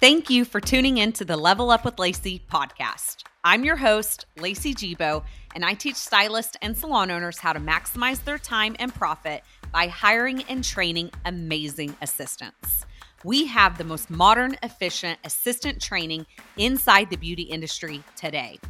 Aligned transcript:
Thank 0.00 0.30
you 0.30 0.44
for 0.44 0.60
tuning 0.60 0.98
in 0.98 1.10
to 1.14 1.24
the 1.24 1.36
Level 1.36 1.72
Up 1.72 1.84
with 1.84 1.98
Lacey 1.98 2.40
podcast. 2.48 3.24
I'm 3.42 3.64
your 3.64 3.74
host, 3.74 4.26
Lacey 4.38 4.72
Gebo, 4.72 5.24
and 5.56 5.64
I 5.64 5.74
teach 5.74 5.96
stylists 5.96 6.56
and 6.62 6.78
salon 6.78 7.10
owners 7.10 7.40
how 7.40 7.52
to 7.52 7.58
maximize 7.58 8.22
their 8.22 8.38
time 8.38 8.76
and 8.78 8.94
profit 8.94 9.42
by 9.72 9.88
hiring 9.88 10.44
and 10.44 10.62
training 10.62 11.10
amazing 11.24 11.96
assistants. 12.00 12.86
We 13.24 13.46
have 13.46 13.76
the 13.76 13.82
most 13.82 14.08
modern, 14.08 14.56
efficient 14.62 15.18
assistant 15.24 15.82
training 15.82 16.26
inside 16.56 17.10
the 17.10 17.16
beauty 17.16 17.42
industry 17.42 18.04
today. 18.14 18.60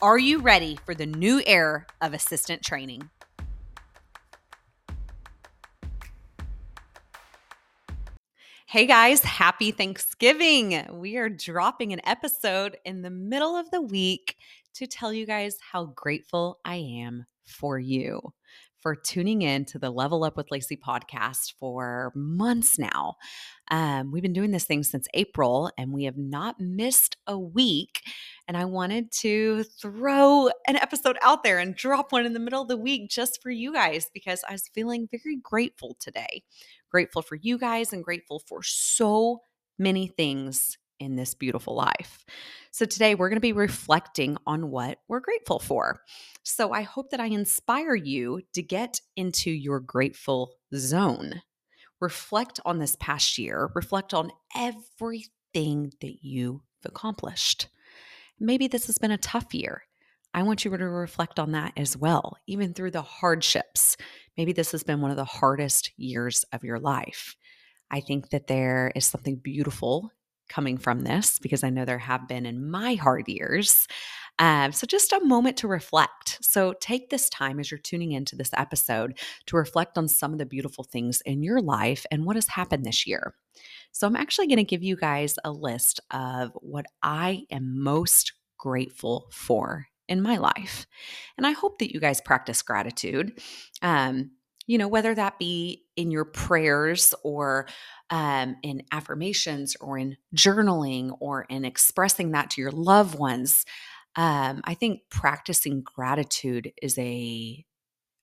Are 0.00 0.18
you 0.18 0.38
ready 0.38 0.78
for 0.86 0.94
the 0.94 1.06
new 1.06 1.42
era 1.44 1.86
of 2.00 2.14
assistant 2.14 2.62
training? 2.62 3.10
Hey 8.70 8.84
guys, 8.84 9.22
happy 9.22 9.70
Thanksgiving. 9.70 10.86
We 10.92 11.16
are 11.16 11.30
dropping 11.30 11.94
an 11.94 12.02
episode 12.04 12.76
in 12.84 13.00
the 13.00 13.08
middle 13.08 13.56
of 13.56 13.70
the 13.70 13.80
week 13.80 14.36
to 14.74 14.86
tell 14.86 15.10
you 15.10 15.24
guys 15.24 15.56
how 15.72 15.86
grateful 15.86 16.60
I 16.66 16.74
am 16.74 17.24
for 17.46 17.78
you 17.78 18.20
for 18.76 18.94
tuning 18.94 19.40
in 19.40 19.64
to 19.64 19.78
the 19.78 19.88
Level 19.88 20.22
Up 20.22 20.36
with 20.36 20.50
Lacey 20.50 20.76
podcast 20.76 21.54
for 21.58 22.12
months 22.14 22.78
now. 22.78 23.16
Um, 23.70 24.12
we've 24.12 24.22
been 24.22 24.34
doing 24.34 24.50
this 24.50 24.64
thing 24.64 24.82
since 24.82 25.08
April 25.14 25.70
and 25.78 25.92
we 25.92 26.04
have 26.04 26.18
not 26.18 26.60
missed 26.60 27.16
a 27.26 27.38
week. 27.38 28.02
And 28.46 28.56
I 28.56 28.66
wanted 28.66 29.10
to 29.20 29.64
throw 29.64 30.50
an 30.66 30.76
episode 30.76 31.16
out 31.22 31.42
there 31.42 31.58
and 31.58 31.74
drop 31.74 32.12
one 32.12 32.26
in 32.26 32.34
the 32.34 32.40
middle 32.40 32.62
of 32.62 32.68
the 32.68 32.76
week 32.76 33.08
just 33.08 33.42
for 33.42 33.50
you 33.50 33.72
guys 33.72 34.10
because 34.12 34.44
I 34.48 34.52
was 34.52 34.68
feeling 34.74 35.08
very 35.10 35.36
grateful 35.42 35.96
today 35.98 36.44
grateful 36.90 37.22
for 37.22 37.36
you 37.36 37.58
guys, 37.58 37.92
and 37.92 38.04
grateful 38.04 38.40
for 38.46 38.62
so 38.62 39.40
many 39.78 40.08
things 40.08 40.76
in 41.00 41.16
this 41.16 41.34
beautiful 41.34 41.74
life. 41.74 42.24
So, 42.70 42.84
today 42.84 43.14
we're 43.14 43.28
going 43.28 43.36
to 43.36 43.40
be 43.40 43.52
reflecting 43.52 44.36
on 44.46 44.70
what 44.70 44.98
we're 45.08 45.20
grateful 45.20 45.58
for. 45.58 46.00
So, 46.42 46.72
I 46.72 46.82
hope 46.82 47.10
that 47.10 47.20
I 47.20 47.26
inspire 47.26 47.94
you 47.94 48.42
to 48.54 48.62
get 48.62 49.00
into 49.16 49.50
your 49.50 49.80
grateful 49.80 50.52
zone. 50.74 51.42
Reflect 52.00 52.60
on 52.64 52.78
this 52.78 52.96
past 53.00 53.38
year, 53.38 53.70
reflect 53.74 54.14
on 54.14 54.30
everything 54.56 55.92
that 56.00 56.18
you've 56.22 56.60
accomplished. 56.84 57.68
Maybe 58.38 58.68
this 58.68 58.86
has 58.86 58.98
been 58.98 59.10
a 59.10 59.18
tough 59.18 59.52
year. 59.52 59.82
I 60.38 60.42
want 60.42 60.64
you 60.64 60.70
to 60.70 60.88
reflect 60.88 61.40
on 61.40 61.50
that 61.50 61.72
as 61.76 61.96
well, 61.96 62.36
even 62.46 62.72
through 62.72 62.92
the 62.92 63.02
hardships. 63.02 63.96
Maybe 64.36 64.52
this 64.52 64.70
has 64.70 64.84
been 64.84 65.00
one 65.00 65.10
of 65.10 65.16
the 65.16 65.24
hardest 65.24 65.90
years 65.96 66.44
of 66.52 66.62
your 66.62 66.78
life. 66.78 67.34
I 67.90 67.98
think 67.98 68.30
that 68.30 68.46
there 68.46 68.92
is 68.94 69.04
something 69.04 69.34
beautiful 69.34 70.12
coming 70.48 70.78
from 70.78 71.00
this 71.00 71.40
because 71.40 71.64
I 71.64 71.70
know 71.70 71.84
there 71.84 71.98
have 71.98 72.28
been 72.28 72.46
in 72.46 72.70
my 72.70 72.94
hard 72.94 73.26
years. 73.26 73.88
Um, 74.38 74.70
so, 74.70 74.86
just 74.86 75.12
a 75.12 75.24
moment 75.24 75.56
to 75.56 75.66
reflect. 75.66 76.38
So, 76.40 76.72
take 76.80 77.10
this 77.10 77.28
time 77.28 77.58
as 77.58 77.72
you're 77.72 77.78
tuning 77.78 78.12
into 78.12 78.36
this 78.36 78.50
episode 78.52 79.18
to 79.46 79.56
reflect 79.56 79.98
on 79.98 80.06
some 80.06 80.32
of 80.32 80.38
the 80.38 80.46
beautiful 80.46 80.84
things 80.84 81.20
in 81.22 81.42
your 81.42 81.60
life 81.60 82.06
and 82.12 82.24
what 82.24 82.36
has 82.36 82.46
happened 82.46 82.84
this 82.84 83.08
year. 83.08 83.34
So, 83.90 84.06
I'm 84.06 84.14
actually 84.14 84.46
going 84.46 84.58
to 84.58 84.62
give 84.62 84.84
you 84.84 84.94
guys 84.94 85.34
a 85.42 85.50
list 85.50 85.98
of 86.12 86.52
what 86.60 86.86
I 87.02 87.42
am 87.50 87.82
most 87.82 88.34
grateful 88.56 89.26
for 89.32 89.88
in 90.08 90.22
my 90.22 90.36
life. 90.36 90.86
And 91.36 91.46
I 91.46 91.52
hope 91.52 91.78
that 91.78 91.92
you 91.92 92.00
guys 92.00 92.20
practice 92.20 92.62
gratitude. 92.62 93.40
Um, 93.82 94.32
you 94.66 94.76
know, 94.76 94.88
whether 94.88 95.14
that 95.14 95.38
be 95.38 95.84
in 95.96 96.10
your 96.10 96.26
prayers 96.26 97.14
or 97.24 97.66
um, 98.10 98.56
in 98.62 98.82
affirmations 98.92 99.76
or 99.80 99.98
in 99.98 100.16
journaling 100.36 101.16
or 101.20 101.42
in 101.48 101.64
expressing 101.64 102.32
that 102.32 102.50
to 102.50 102.60
your 102.60 102.70
loved 102.70 103.18
ones. 103.18 103.64
Um, 104.16 104.60
I 104.64 104.74
think 104.74 105.00
practicing 105.10 105.82
gratitude 105.82 106.72
is 106.82 106.98
a 106.98 107.64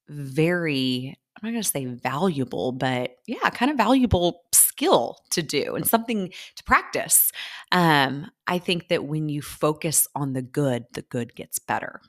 very, 0.07 1.17
I'm 1.35 1.47
not 1.47 1.51
going 1.51 1.63
to 1.63 1.67
say 1.67 1.85
valuable, 1.85 2.71
but 2.71 3.15
yeah, 3.27 3.49
kind 3.49 3.71
of 3.71 3.77
valuable 3.77 4.43
skill 4.75 5.17
to 5.31 5.41
do 5.41 5.75
and 5.75 5.87
something 5.87 6.31
to 6.55 6.63
practice. 6.63 7.31
Um, 7.71 8.29
I 8.47 8.59
think 8.59 8.89
that 8.89 9.05
when 9.05 9.29
you 9.29 9.41
focus 9.41 10.07
on 10.15 10.33
the 10.33 10.41
good, 10.41 10.85
the 10.93 11.01
good 11.03 11.35
gets 11.35 11.59
better. 11.59 12.01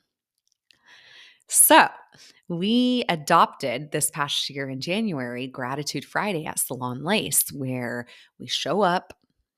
So, 1.48 1.86
we 2.48 3.04
adopted 3.08 3.92
this 3.92 4.10
past 4.10 4.50
year 4.50 4.68
in 4.68 4.80
January 4.80 5.46
Gratitude 5.46 6.04
Friday 6.04 6.44
at 6.44 6.58
Salon 6.58 7.04
Lace, 7.04 7.52
where 7.52 8.06
we 8.40 8.48
show 8.48 8.82
up 8.82 9.12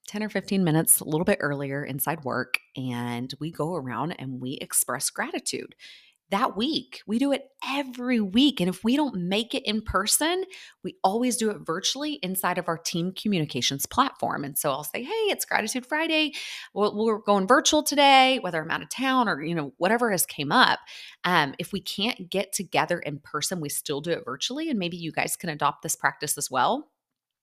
10 0.08 0.22
or 0.22 0.28
15 0.28 0.64
minutes 0.64 1.00
a 1.00 1.04
little 1.04 1.24
bit 1.24 1.38
earlier 1.40 1.84
inside 1.84 2.24
work 2.24 2.58
and 2.76 3.32
we 3.40 3.50
go 3.50 3.74
around 3.74 4.12
and 4.12 4.40
we 4.40 4.52
express 4.54 5.10
gratitude 5.10 5.74
that 6.30 6.56
week. 6.56 7.02
We 7.06 7.18
do 7.18 7.32
it 7.32 7.48
every 7.66 8.20
week. 8.20 8.60
And 8.60 8.68
if 8.68 8.84
we 8.84 8.96
don't 8.96 9.28
make 9.28 9.54
it 9.54 9.66
in 9.66 9.82
person, 9.82 10.44
we 10.84 10.96
always 11.02 11.36
do 11.36 11.50
it 11.50 11.58
virtually 11.64 12.14
inside 12.22 12.58
of 12.58 12.68
our 12.68 12.78
team 12.78 13.12
communications 13.12 13.86
platform. 13.86 14.44
And 14.44 14.58
so 14.58 14.70
I'll 14.70 14.84
say, 14.84 15.02
hey, 15.02 15.10
it's 15.10 15.44
Gratitude 15.44 15.86
Friday. 15.86 16.34
We're 16.74 17.18
going 17.18 17.46
virtual 17.46 17.82
today, 17.82 18.38
whether 18.40 18.62
I'm 18.62 18.70
out 18.70 18.82
of 18.82 18.90
town 18.90 19.28
or, 19.28 19.42
you 19.42 19.54
know, 19.54 19.72
whatever 19.78 20.10
has 20.10 20.26
came 20.26 20.52
up. 20.52 20.80
Um, 21.24 21.54
if 21.58 21.72
we 21.72 21.80
can't 21.80 22.30
get 22.30 22.52
together 22.52 22.98
in 22.98 23.20
person, 23.20 23.60
we 23.60 23.68
still 23.68 24.00
do 24.00 24.10
it 24.10 24.24
virtually. 24.24 24.70
And 24.70 24.78
maybe 24.78 24.96
you 24.96 25.12
guys 25.12 25.36
can 25.36 25.50
adopt 25.50 25.82
this 25.82 25.96
practice 25.96 26.36
as 26.36 26.50
well 26.50 26.90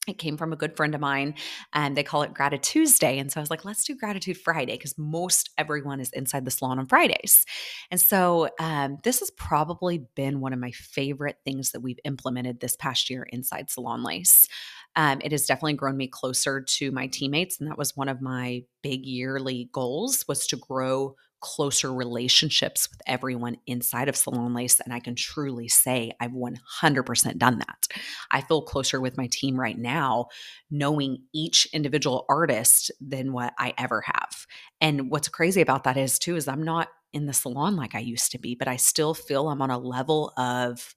it 0.08 0.18
came 0.18 0.38
from 0.38 0.54
a 0.54 0.56
good 0.56 0.76
friend 0.76 0.96
of 0.96 1.02
mine 1.02 1.36
and 1.74 1.96
they 1.96 2.04
call 2.04 2.22
it 2.22 2.34
gratitude 2.34 2.64
tuesday 2.64 3.20
and 3.20 3.32
so 3.32 3.40
i 3.40 3.42
was 3.42 3.50
like 3.50 3.66
let's 3.66 3.84
do 3.84 3.96
gratitude 3.96 4.38
friday 4.38 4.74
because 4.74 4.98
most 4.98 5.50
everyone 5.58 6.00
is 6.00 6.10
inside 6.12 6.46
the 6.46 6.52
salon 6.52 6.80
on 6.80 6.86
fridays. 6.86 7.46
And 7.92 8.00
so 8.00 8.50
um, 8.60 8.98
this 9.04 9.20
has 9.20 9.32
probably 9.32 10.06
been 10.16 10.40
one 10.40 10.54
of 10.54 10.60
my 10.60 10.72
favorite 10.72 11.38
things 11.46 11.72
that 11.72 11.82
we've 11.82 12.00
implemented 12.04 12.60
this 12.60 12.76
past 12.76 13.10
year 13.10 13.24
inside 13.32 13.70
salon 13.70 14.04
lace. 14.04 14.48
Um, 14.96 15.20
it 15.24 15.32
has 15.32 15.46
definitely 15.46 15.74
grown 15.74 15.98
me 15.98 16.08
closer 16.08 16.62
to 16.62 16.92
my 16.92 17.08
teammates 17.08 17.60
and 17.60 17.70
that 17.70 17.78
was 17.78 17.96
one 17.96 18.10
of 18.10 18.22
my 18.22 18.64
big 18.82 19.06
yearly 19.06 19.70
goals 19.72 20.26
was 20.28 20.48
to 20.48 20.56
grow 20.56 21.16
closer 21.46 21.94
relationships 21.94 22.90
with 22.90 23.00
everyone 23.06 23.58
inside 23.68 24.10
of 24.10 24.16
Salon 24.16 24.56
Lace. 24.56 24.80
And 24.80 24.92
I 24.92 25.00
can 25.00 25.14
truly 25.14 25.68
say 25.68 26.12
I've 26.20 26.32
100% 26.32 27.38
done 27.38 27.60
that. 27.60 27.88
I 28.32 28.42
feel 28.42 28.64
closer 28.64 29.00
with 29.00 29.16
my 29.16 29.28
team 29.28 29.60
right 29.60 29.78
now, 29.78 30.30
knowing 30.72 31.20
each 31.36 31.68
individual 31.72 32.26
artist 32.28 32.90
than 33.00 33.32
what 33.32 33.54
I 33.60 33.76
ever 33.78 34.02
have. 34.02 34.48
And 34.82 35.12
what's 35.12 35.28
crazy 35.28 35.62
about 35.62 35.84
that 35.84 35.98
is, 35.98 36.18
too, 36.18 36.36
is 36.36 36.48
I'm 36.48 36.64
not 36.64 36.88
in 37.14 37.28
the 37.28 37.34
salon 37.34 37.76
like 37.76 37.94
I 37.94 38.00
used 38.00 38.32
to 38.32 38.40
be, 38.40 38.56
but 38.56 38.68
I 38.68 38.78
still 38.78 39.14
feel 39.14 39.48
I'm 39.48 39.62
on 39.62 39.70
a 39.70 39.78
level 39.78 40.34
of 40.36 40.96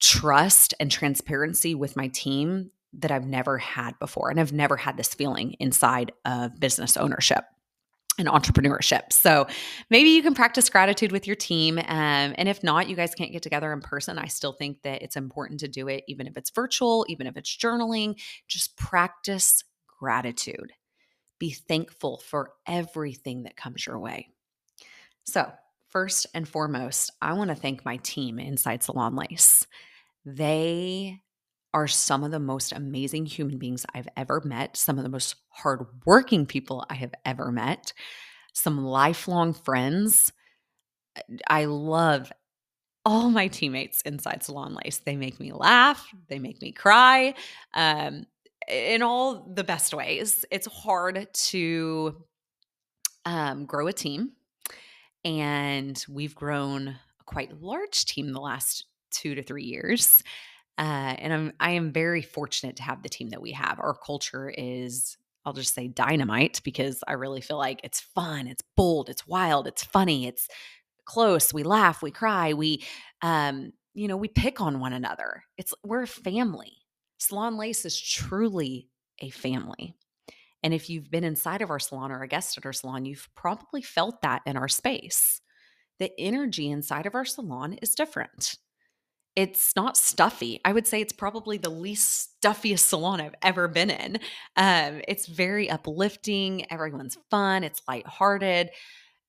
trust 0.00 0.72
and 0.80 0.90
transparency 0.90 1.74
with 1.74 1.94
my 1.94 2.08
team 2.08 2.70
that 2.94 3.10
I've 3.10 3.26
never 3.26 3.58
had 3.58 3.98
before. 3.98 4.30
And 4.30 4.40
I've 4.40 4.52
never 4.52 4.78
had 4.78 4.96
this 4.96 5.12
feeling 5.12 5.56
inside 5.60 6.12
of 6.24 6.58
business 6.58 6.96
ownership 6.96 7.44
and 8.18 8.28
entrepreneurship. 8.28 9.12
So 9.12 9.46
maybe 9.88 10.10
you 10.10 10.22
can 10.22 10.34
practice 10.34 10.68
gratitude 10.68 11.12
with 11.12 11.26
your 11.26 11.36
team. 11.36 11.78
Um, 11.78 12.34
and 12.36 12.48
if 12.48 12.62
not, 12.62 12.88
you 12.88 12.96
guys 12.96 13.14
can't 13.14 13.32
get 13.32 13.42
together 13.42 13.72
in 13.72 13.80
person. 13.80 14.18
I 14.18 14.26
still 14.26 14.52
think 14.52 14.82
that 14.82 15.02
it's 15.02 15.16
important 15.16 15.60
to 15.60 15.68
do 15.68 15.88
it, 15.88 16.04
even 16.08 16.26
if 16.26 16.36
it's 16.36 16.50
virtual, 16.50 17.06
even 17.08 17.26
if 17.26 17.36
it's 17.36 17.56
journaling. 17.56 18.20
Just 18.48 18.76
practice 18.76 19.64
gratitude. 19.86 20.72
Be 21.38 21.50
thankful 21.50 22.18
for 22.18 22.52
everything 22.66 23.44
that 23.44 23.56
comes 23.56 23.86
your 23.86 23.98
way. 23.98 24.28
So, 25.24 25.50
first 25.88 26.26
and 26.34 26.48
foremost, 26.48 27.10
I 27.20 27.32
want 27.34 27.50
to 27.50 27.56
thank 27.56 27.84
my 27.84 27.96
team 27.98 28.38
inside 28.38 28.82
Salon 28.82 29.16
Lace. 29.16 29.66
They 30.24 31.20
are 31.74 31.88
some 31.88 32.22
of 32.22 32.30
the 32.30 32.38
most 32.38 32.72
amazing 32.72 33.26
human 33.26 33.58
beings 33.58 33.86
I've 33.94 34.08
ever 34.16 34.42
met, 34.44 34.76
some 34.76 34.98
of 34.98 35.04
the 35.04 35.10
most 35.10 35.36
hardworking 35.48 36.46
people 36.46 36.84
I 36.90 36.94
have 36.94 37.14
ever 37.24 37.50
met, 37.50 37.92
some 38.52 38.84
lifelong 38.84 39.54
friends. 39.54 40.32
I 41.48 41.64
love 41.64 42.30
all 43.04 43.30
my 43.30 43.48
teammates 43.48 44.02
inside 44.02 44.42
Salon 44.42 44.74
Lace. 44.74 44.98
They 44.98 45.16
make 45.16 45.40
me 45.40 45.52
laugh, 45.52 46.06
they 46.28 46.38
make 46.38 46.60
me 46.60 46.72
cry, 46.72 47.34
um, 47.74 48.26
in 48.68 49.02
all 49.02 49.50
the 49.52 49.64
best 49.64 49.92
ways. 49.92 50.44
It's 50.50 50.66
hard 50.66 51.26
to 51.32 52.24
um, 53.24 53.66
grow 53.66 53.86
a 53.88 53.92
team, 53.92 54.32
and 55.24 56.02
we've 56.08 56.34
grown 56.34 56.88
a 56.88 57.24
quite 57.24 57.60
large 57.60 58.04
team 58.04 58.32
the 58.32 58.40
last 58.40 58.86
two 59.10 59.34
to 59.34 59.42
three 59.42 59.64
years. 59.64 60.22
Uh, 60.78 61.14
and 61.18 61.32
I'm 61.32 61.52
I 61.60 61.72
am 61.72 61.92
very 61.92 62.22
fortunate 62.22 62.76
to 62.76 62.82
have 62.82 63.02
the 63.02 63.08
team 63.08 63.30
that 63.30 63.42
we 63.42 63.52
have. 63.52 63.78
Our 63.78 63.94
culture 63.94 64.52
is 64.56 65.16
I'll 65.44 65.52
just 65.52 65.74
say 65.74 65.88
dynamite 65.88 66.60
because 66.64 67.02
I 67.06 67.12
really 67.12 67.40
feel 67.40 67.58
like 67.58 67.80
it's 67.84 68.00
fun, 68.00 68.46
it's 68.46 68.62
bold, 68.76 69.08
it's 69.08 69.26
wild, 69.26 69.66
it's 69.66 69.84
funny, 69.84 70.26
it's 70.26 70.48
close. 71.04 71.52
We 71.52 71.62
laugh, 71.62 72.02
we 72.02 72.10
cry, 72.10 72.54
we 72.54 72.84
um, 73.22 73.72
you 73.94 74.08
know, 74.08 74.16
we 74.16 74.28
pick 74.28 74.60
on 74.60 74.80
one 74.80 74.92
another. 74.92 75.44
It's 75.58 75.74
we're 75.84 76.02
a 76.02 76.06
family. 76.06 76.72
Salon 77.18 77.56
Lace 77.56 77.84
is 77.84 78.00
truly 78.00 78.88
a 79.20 79.30
family. 79.30 79.94
And 80.62 80.72
if 80.72 80.88
you've 80.88 81.10
been 81.10 81.24
inside 81.24 81.60
of 81.60 81.70
our 81.70 81.78
salon 81.78 82.12
or 82.12 82.22
a 82.22 82.28
guest 82.28 82.56
at 82.56 82.64
our 82.66 82.72
salon, 82.72 83.04
you've 83.04 83.28
probably 83.34 83.82
felt 83.82 84.22
that 84.22 84.42
in 84.46 84.56
our 84.56 84.68
space. 84.68 85.40
The 85.98 86.12
energy 86.18 86.70
inside 86.70 87.06
of 87.06 87.14
our 87.14 87.24
salon 87.24 87.74
is 87.82 87.94
different. 87.94 88.56
It's 89.34 89.74
not 89.74 89.96
stuffy. 89.96 90.60
I 90.64 90.72
would 90.72 90.86
say 90.86 91.00
it's 91.00 91.12
probably 91.12 91.56
the 91.56 91.70
least 91.70 92.36
stuffiest 92.36 92.86
salon 92.86 93.20
I've 93.20 93.34
ever 93.42 93.66
been 93.66 93.90
in. 93.90 94.18
Um, 94.56 95.00
it's 95.08 95.26
very 95.26 95.70
uplifting. 95.70 96.70
Everyone's 96.70 97.16
fun. 97.30 97.64
It's 97.64 97.80
lighthearted 97.88 98.70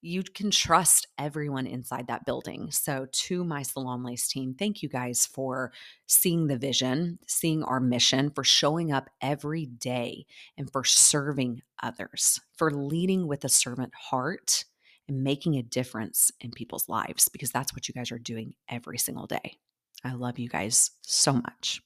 you 0.03 0.21
can 0.21 0.51
trust 0.51 1.07
everyone 1.17 1.65
inside 1.65 2.07
that 2.07 2.25
building. 2.25 2.69
So, 2.71 3.07
to 3.09 3.43
my 3.45 3.63
Salon 3.63 4.03
Lace 4.03 4.27
team, 4.27 4.53
thank 4.53 4.83
you 4.83 4.89
guys 4.89 5.25
for 5.25 5.71
seeing 6.07 6.47
the 6.47 6.57
vision, 6.57 7.19
seeing 7.25 7.63
our 7.63 7.79
mission, 7.79 8.29
for 8.29 8.43
showing 8.43 8.91
up 8.91 9.09
every 9.21 9.65
day, 9.65 10.25
and 10.57 10.69
for 10.69 10.83
serving 10.83 11.61
others, 11.81 12.41
for 12.57 12.69
leading 12.69 13.27
with 13.27 13.45
a 13.45 13.49
servant 13.49 13.93
heart 13.95 14.65
and 15.07 15.23
making 15.23 15.55
a 15.55 15.63
difference 15.63 16.31
in 16.41 16.51
people's 16.51 16.89
lives, 16.89 17.29
because 17.29 17.51
that's 17.51 17.73
what 17.73 17.87
you 17.87 17.93
guys 17.93 18.11
are 18.11 18.19
doing 18.19 18.53
every 18.67 18.97
single 18.97 19.25
day. 19.25 19.57
I 20.03 20.13
love 20.13 20.39
you 20.39 20.49
guys 20.49 20.91
so 21.01 21.33
much. 21.33 21.81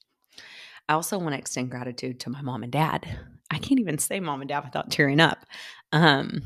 I 0.88 0.94
also 0.94 1.18
want 1.18 1.34
to 1.34 1.38
extend 1.38 1.70
gratitude 1.70 2.20
to 2.20 2.30
my 2.30 2.40
mom 2.42 2.62
and 2.62 2.72
dad. 2.72 3.06
I 3.50 3.58
can't 3.58 3.80
even 3.80 3.98
say 3.98 4.20
mom 4.20 4.40
and 4.40 4.48
dad 4.48 4.64
without 4.64 4.90
tearing 4.90 5.20
up. 5.20 5.44
Um, 5.92 6.42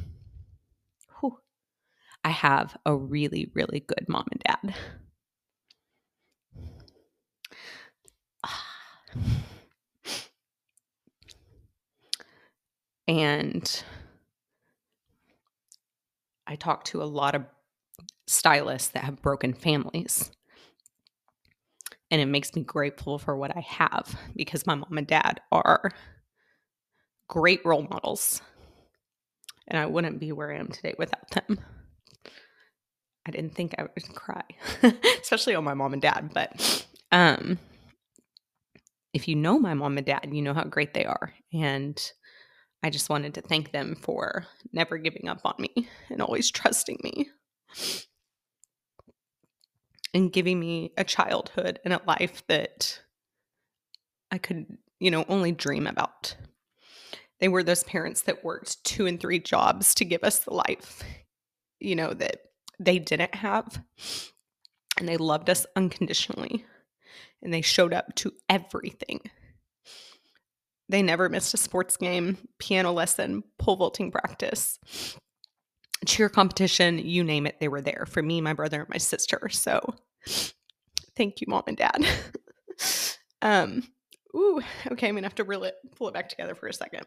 I 2.25 2.31
have 2.31 2.77
a 2.87 2.95
really, 2.95 3.51
really 3.55 3.81
good 3.81 4.07
mom 4.09 4.27
and 4.31 4.43
dad. 4.45 4.75
And 13.09 13.85
I 16.47 16.55
talk 16.55 16.85
to 16.85 17.03
a 17.03 17.05
lot 17.05 17.35
of 17.35 17.45
stylists 18.29 18.89
that 18.91 19.03
have 19.03 19.21
broken 19.21 19.53
families. 19.53 20.31
And 22.13 22.21
it 22.21 22.27
makes 22.27 22.55
me 22.55 22.63
grateful 22.63 23.19
for 23.19 23.37
what 23.37 23.57
I 23.57 23.61
have 23.61 24.15
because 24.37 24.67
my 24.67 24.75
mom 24.75 24.99
and 24.99 25.07
dad 25.07 25.41
are 25.51 25.91
great 27.29 27.65
role 27.65 27.89
models. 27.91 28.43
And 29.67 29.79
I 29.79 29.87
wouldn't 29.87 30.21
be 30.21 30.31
where 30.31 30.53
I 30.53 30.59
am 30.59 30.69
today 30.69 30.95
without 30.99 31.31
them. 31.31 31.59
I 33.27 33.31
didn't 33.31 33.55
think 33.55 33.75
I 33.79 33.85
would 33.85 34.15
cry, 34.15 34.43
especially 35.23 35.55
on 35.55 35.65
my 35.65 35.73
mom 35.73 35.95
and 35.95 36.03
dad. 36.03 36.33
But 36.35 36.87
um, 37.13 37.59
if 39.15 39.27
you 39.27 39.35
know 39.35 39.59
my 39.59 39.73
mom 39.73 39.97
and 39.97 40.07
dad, 40.07 40.29
you 40.31 40.43
know 40.43 40.55
how 40.55 40.65
great 40.65 40.93
they 40.93 41.07
are. 41.07 41.33
And 41.55 41.99
I 42.83 42.91
just 42.91 43.09
wanted 43.09 43.33
to 43.35 43.41
thank 43.41 43.73
them 43.73 43.95
for 43.95 44.47
never 44.71 44.99
giving 44.99 45.29
up 45.29 45.41
on 45.47 45.55
me 45.59 45.89
and 46.11 46.21
always 46.21 46.51
trusting 46.51 46.99
me 47.03 47.31
and 50.15 50.33
giving 50.33 50.61
me 50.61 50.93
a 50.97 51.05
childhood 51.05 51.81
and 51.85 51.95
a 51.95 52.01
life 52.07 52.43
that 52.49 53.01
I 54.31 54.39
could, 54.39 54.67
you 54.99 55.11
know, 55.11 55.25
only 55.29 55.53
dream 55.53 55.87
about. 55.87 56.37
They 57.41 57.49
were 57.49 57.63
those 57.63 57.85
parents 57.85 58.23
that 58.23 58.45
worked 58.45 58.85
two 58.85 59.07
and 59.07 59.19
three 59.19 59.39
jobs 59.39 59.95
to 59.97 60.05
give 60.05 60.23
us 60.23 60.41
the 60.41 60.55
life, 60.55 61.03
you 61.81 61.97
know, 61.97 62.13
that 62.15 62.43
they 62.79 62.99
didn't 62.99 63.35
have. 63.35 63.83
And 64.99 65.09
they 65.09 65.17
loved 65.17 65.51
us 65.51 65.67
unconditionally. 65.75 66.65
And 67.43 67.53
they 67.53 67.63
showed 67.63 67.93
up 67.93 68.15
to 68.17 68.33
everything. 68.49 69.21
They 70.89 71.03
never 71.03 71.29
missed 71.29 71.55
a 71.55 71.57
sports 71.57 71.97
game, 71.97 72.37
piano 72.59 72.93
lesson, 72.93 73.43
pole 73.59 73.77
vaulting 73.77 74.11
practice, 74.13 74.79
cheer 76.07 76.29
competition, 76.29 76.99
you 76.99 77.25
name 77.25 77.47
it, 77.47 77.59
they 77.61 77.69
were 77.69 77.81
there 77.81 78.07
for 78.09 78.23
me, 78.23 78.41
my 78.41 78.53
brother, 78.53 78.81
and 78.81 78.89
my 78.89 78.99
sister. 78.99 79.49
So 79.51 79.95
thank 81.17 81.41
you, 81.41 81.47
mom 81.49 81.65
and 81.67 81.77
dad. 81.77 82.07
um, 83.43 83.83
ooh, 84.35 84.61
okay, 84.91 85.09
I'm 85.09 85.15
gonna 85.15 85.27
have 85.27 85.35
to 85.37 85.45
reel 85.45 85.65
it, 85.65 85.75
pull 85.97 86.09
it 86.09 86.15
back 86.15 86.29
together 86.29 86.55
for 86.55 86.67
a 86.67 86.73
second. 86.73 87.07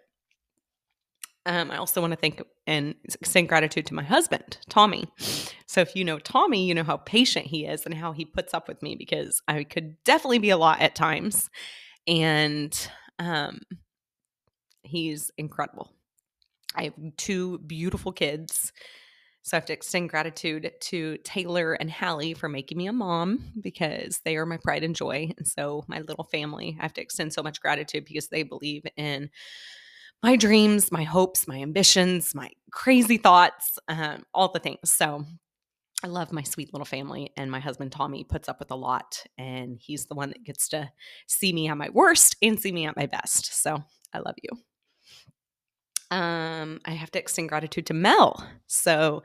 Um, 1.48 1.70
I 1.70 1.78
also 1.78 2.02
want 2.02 2.12
to 2.12 2.18
thank 2.18 2.42
and 2.66 2.96
extend 3.04 3.48
gratitude 3.50 3.86
to 3.88 3.94
my 3.94 4.04
husband, 4.04 4.58
Tommy. 4.68 5.06
So 5.68 5.82
if 5.82 5.96
you 5.96 6.04
know 6.04 6.18
Tommy, 6.18 6.66
you 6.66 6.74
know 6.74 6.84
how 6.84 6.98
patient 6.98 7.46
he 7.46 7.66
is 7.66 7.86
and 7.86 7.94
how 7.94 8.14
he 8.14 8.26
puts 8.26 8.54
up 8.54 8.68
with 8.68 8.82
me 8.82 8.96
because 8.96 9.42
I 9.48 9.64
could 9.64 9.96
definitely 10.04 10.40
be 10.40 10.50
a 10.50 10.58
lot 10.58 10.82
at 10.82 10.96
times. 10.96 11.50
And 12.08 12.76
um, 13.20 13.60
he's 14.82 15.32
incredible. 15.38 15.92
I 16.76 16.84
have 16.86 16.94
two 17.18 17.60
beautiful 17.60 18.12
kids. 18.12 18.72
So 19.44 19.56
I 19.56 19.60
have 19.60 19.66
to 19.68 19.74
extend 19.74 20.10
gratitude 20.10 20.72
to 20.80 21.18
Taylor 21.24 21.74
and 21.74 21.92
Hallie 21.92 22.34
for 22.34 22.50
making 22.50 22.80
me 22.80 22.88
a 22.88 22.94
mom 22.94 23.54
because 23.62 24.20
they 24.26 24.38
are 24.38 24.46
my 24.46 24.58
pride 24.58 24.84
and 24.84 24.96
joy. 24.96 25.32
And 25.38 25.48
so 25.48 25.84
my 25.88 26.00
little 26.00 26.24
family, 26.24 26.76
I 26.80 26.82
have 26.82 26.94
to 26.94 27.02
extend 27.02 27.32
so 27.32 27.44
much 27.44 27.62
gratitude 27.62 28.06
because 28.06 28.28
they 28.28 28.42
believe 28.42 28.86
in 28.98 29.30
my 30.24 30.36
dreams, 30.36 30.92
my 30.92 31.04
hopes, 31.04 31.48
my 31.48 31.62
ambitions, 31.62 32.34
my 32.34 32.50
crazy 32.72 33.18
thoughts, 33.18 33.78
um, 33.88 34.24
all 34.34 34.52
the 34.52 34.60
things. 34.60 34.92
So 34.92 35.24
I 36.04 36.08
love 36.08 36.32
my 36.32 36.44
sweet 36.44 36.74
little 36.74 36.86
family, 36.86 37.32
and 37.38 37.50
my 37.50 37.60
husband 37.60 37.92
Tommy 37.92 38.24
puts 38.24 38.50
up 38.50 38.60
with 38.60 38.72
a 38.72 38.76
lot, 38.76 39.24
and 39.38 39.78
he's 39.80 40.06
the 40.06 40.16
one 40.16 40.30
that 40.30 40.44
gets 40.44 40.68
to 40.70 40.92
see 41.28 41.54
me 41.54 41.68
at 41.68 41.78
my 41.78 41.90
worst 41.90 42.36
and 42.42 42.60
see 42.60 42.72
me 42.72 42.86
at 42.86 42.98
my 42.98 43.06
best. 43.06 43.62
So 43.62 43.84
I 44.14 44.20
love 44.20 44.36
you. 44.42 44.50
Um, 46.12 46.80
I 46.86 46.92
have 46.92 47.12
to 47.12 47.20
extend 47.20 47.50
gratitude 47.50 47.88
to 47.88 47.94
Mel. 47.94 48.48
So 48.68 49.24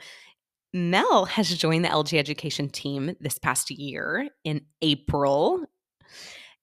Mel 0.73 1.27
has 1.27 1.55
joined 1.57 1.85
the 1.85 1.89
LG 1.89 2.19
education 2.19 2.69
team 2.69 3.17
this 3.21 3.39
past 3.39 3.71
year 3.71 4.29
in 4.45 4.63
April 4.83 5.67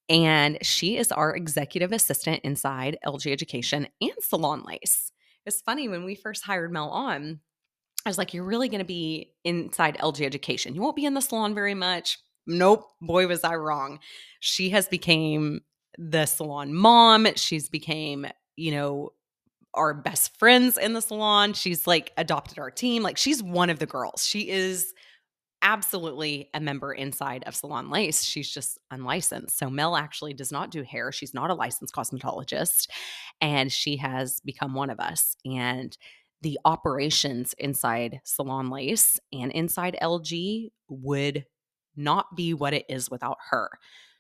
and 0.10 0.58
she 0.62 0.98
is 0.98 1.12
our 1.12 1.36
executive 1.36 1.92
assistant 1.92 2.42
inside 2.44 2.98
LG 3.06 3.32
Education 3.32 3.88
and 4.02 4.14
Salon 4.22 4.64
Lace. 4.64 5.12
It's 5.46 5.62
funny 5.62 5.88
when 5.90 6.06
we 6.06 6.16
first 6.16 6.44
hired 6.44 6.72
Mel 6.72 6.90
on, 6.90 7.40
I 8.06 8.10
was 8.10 8.18
like, 8.18 8.34
You're 8.34 8.46
really 8.46 8.70
going 8.70 8.80
to 8.80 8.86
be 8.86 9.34
inside 9.44 9.98
LG 9.98 10.26
Education. 10.26 10.76
You 10.76 10.82
won't 10.82 10.96
be 10.96 11.06
in 11.06 11.14
the 11.14 11.22
salon 11.22 11.54
very 11.54 11.74
much. 11.74 12.20
Nope. 12.46 12.88
Boy, 13.02 13.28
was 13.28 13.44
I 13.44 13.56
wrong. 13.56 14.00
She 14.40 14.70
has 14.70 14.88
became 14.88 15.62
the 15.98 16.26
salon 16.26 16.74
mom. 16.74 17.28
She's 17.36 17.68
became, 17.68 18.26
you 18.56 18.72
know, 18.72 19.12
our 19.74 19.94
best 19.94 20.38
friends 20.38 20.78
in 20.78 20.94
the 20.94 21.02
salon. 21.02 21.54
She's 21.54 21.88
like 21.88 22.12
adopted 22.18 22.60
our 22.60 22.72
team. 22.72 23.04
Like 23.04 23.18
she's 23.18 23.44
one 23.44 23.70
of 23.70 23.80
the 23.80 23.86
girls. 23.86 24.26
She 24.26 24.50
is 24.50 24.94
absolutely 25.62 26.50
a 26.54 26.60
member 26.60 26.94
inside 26.94 27.44
of 27.46 27.56
Salon 27.56 27.90
Lace. 27.90 28.24
She's 28.24 28.50
just 28.50 28.78
unlicensed. 28.92 29.58
So 29.58 29.70
Mel 29.70 29.96
actually 29.96 30.34
does 30.34 30.52
not 30.52 30.72
do 30.72 30.84
hair. 30.84 31.12
She's 31.12 31.34
not 31.34 31.50
a 31.50 31.56
licensed 31.56 31.94
cosmetologist. 31.94 32.88
And 33.42 33.72
she 33.72 33.98
has 33.98 34.40
become 34.42 34.74
one 34.74 34.90
of 34.90 35.00
us. 35.00 35.36
And 35.46 35.98
the 36.42 36.60
operations 36.66 37.56
inside 37.58 38.22
Salon 38.24 38.70
Lace 38.70 39.20
and 39.34 39.52
inside 39.52 39.98
LG 40.02 40.70
would 40.88 41.46
not 41.96 42.36
be 42.36 42.54
what 42.54 42.74
it 42.74 42.86
is 42.88 43.10
without 43.10 43.38
her. 43.50 43.70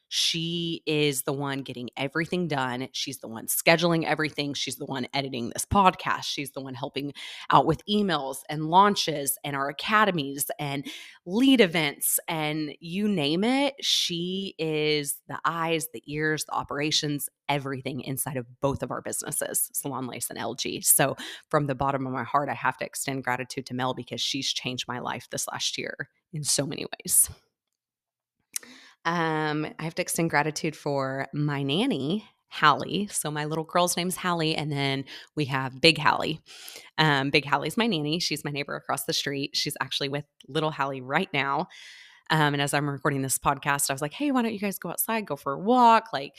She 0.09 0.83
is 0.85 1.23
the 1.23 1.33
one 1.33 1.61
getting 1.61 1.89
everything 1.97 2.47
done. 2.47 2.87
She's 2.91 3.19
the 3.19 3.27
one 3.27 3.47
scheduling 3.47 4.05
everything. 4.05 4.53
She's 4.53 4.77
the 4.77 4.85
one 4.85 5.07
editing 5.13 5.49
this 5.49 5.65
podcast. 5.65 6.23
She's 6.23 6.51
the 6.51 6.61
one 6.61 6.73
helping 6.73 7.13
out 7.49 7.65
with 7.65 7.85
emails 7.85 8.37
and 8.49 8.69
launches 8.69 9.37
and 9.43 9.55
our 9.55 9.69
academies 9.69 10.49
and 10.59 10.85
lead 11.25 11.61
events 11.61 12.19
and 12.27 12.73
you 12.79 13.07
name 13.07 13.43
it. 13.43 13.75
She 13.81 14.55
is 14.57 15.19
the 15.27 15.39
eyes, 15.43 15.87
the 15.93 16.03
ears, 16.07 16.45
the 16.45 16.53
operations, 16.53 17.29
everything 17.49 18.01
inside 18.01 18.37
of 18.37 18.45
both 18.61 18.83
of 18.83 18.91
our 18.91 19.01
businesses, 19.01 19.69
Salon 19.73 20.07
Lace 20.07 20.29
and 20.29 20.39
LG. 20.39 20.85
So, 20.85 21.15
from 21.49 21.67
the 21.67 21.75
bottom 21.75 22.05
of 22.05 22.13
my 22.13 22.23
heart, 22.23 22.49
I 22.49 22.53
have 22.53 22.77
to 22.77 22.85
extend 22.85 23.23
gratitude 23.23 23.65
to 23.67 23.73
Mel 23.73 23.93
because 23.93 24.21
she's 24.21 24.51
changed 24.51 24.87
my 24.87 24.99
life 24.99 25.27
this 25.29 25.47
last 25.47 25.77
year 25.77 26.09
in 26.33 26.43
so 26.43 26.65
many 26.65 26.85
ways. 26.85 27.29
Um, 29.07 29.65
I 29.79 29.83
have 29.83 29.95
to 29.95 30.01
extend 30.01 30.29
gratitude 30.29 30.75
for 30.75 31.27
my 31.33 31.63
nanny, 31.63 32.25
Hallie. 32.49 33.07
So 33.09 33.31
my 33.31 33.45
little 33.45 33.63
girl's 33.63 33.95
name's 33.95 34.17
Hallie, 34.17 34.53
and 34.53 34.69
then 34.69 35.05
we 35.33 35.45
have 35.45 35.79
Big 35.79 35.97
Hallie. 35.97 36.41
Um, 36.97 37.29
Big 37.29 37.45
Hallie's 37.45 37.77
my 37.77 37.87
nanny. 37.87 38.19
She's 38.19 38.43
my 38.43 38.51
neighbor 38.51 38.75
across 38.75 39.05
the 39.05 39.13
street. 39.13 39.51
She's 39.53 39.77
actually 39.79 40.09
with 40.09 40.25
little 40.49 40.71
Hallie 40.71 40.99
right 40.99 41.29
now. 41.33 41.67
Um, 42.29 42.53
and 42.53 42.61
as 42.61 42.73
I'm 42.73 42.89
recording 42.89 43.21
this 43.21 43.37
podcast, 43.37 43.89
I 43.89 43.93
was 43.93 44.01
like, 44.01 44.11
hey, 44.11 44.31
why 44.31 44.41
don't 44.41 44.51
you 44.51 44.59
guys 44.59 44.77
go 44.77 44.89
outside, 44.89 45.25
go 45.25 45.37
for 45.37 45.53
a 45.53 45.59
walk, 45.59 46.09
like 46.11 46.33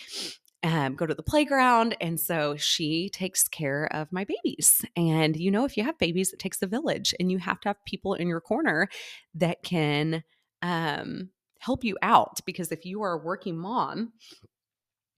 um, 0.63 0.95
go 0.95 1.07
to 1.07 1.15
the 1.15 1.23
playground. 1.23 1.97
And 2.03 2.21
so 2.21 2.57
she 2.57 3.09
takes 3.09 3.49
care 3.49 3.89
of 3.95 4.13
my 4.13 4.27
babies. 4.27 4.85
And 4.95 5.39
you 5.39 5.51
know, 5.51 5.65
if 5.65 5.79
you 5.79 5.85
have 5.85 5.97
babies, 5.97 6.35
it 6.35 6.39
takes 6.39 6.61
a 6.61 6.67
village, 6.67 7.15
and 7.19 7.33
you 7.33 7.39
have 7.39 7.61
to 7.61 7.71
have 7.71 7.83
people 7.87 8.13
in 8.13 8.29
your 8.29 8.43
corner 8.43 8.89
that 9.37 9.63
can 9.63 10.23
um 10.61 11.31
help 11.59 11.85
you 11.85 11.97
out 12.03 12.41
because 12.47 12.73
if 12.73 12.85
you 12.85 13.03
are 13.03 13.13
a 13.13 13.25
working 13.25 13.57
mom 13.57 14.13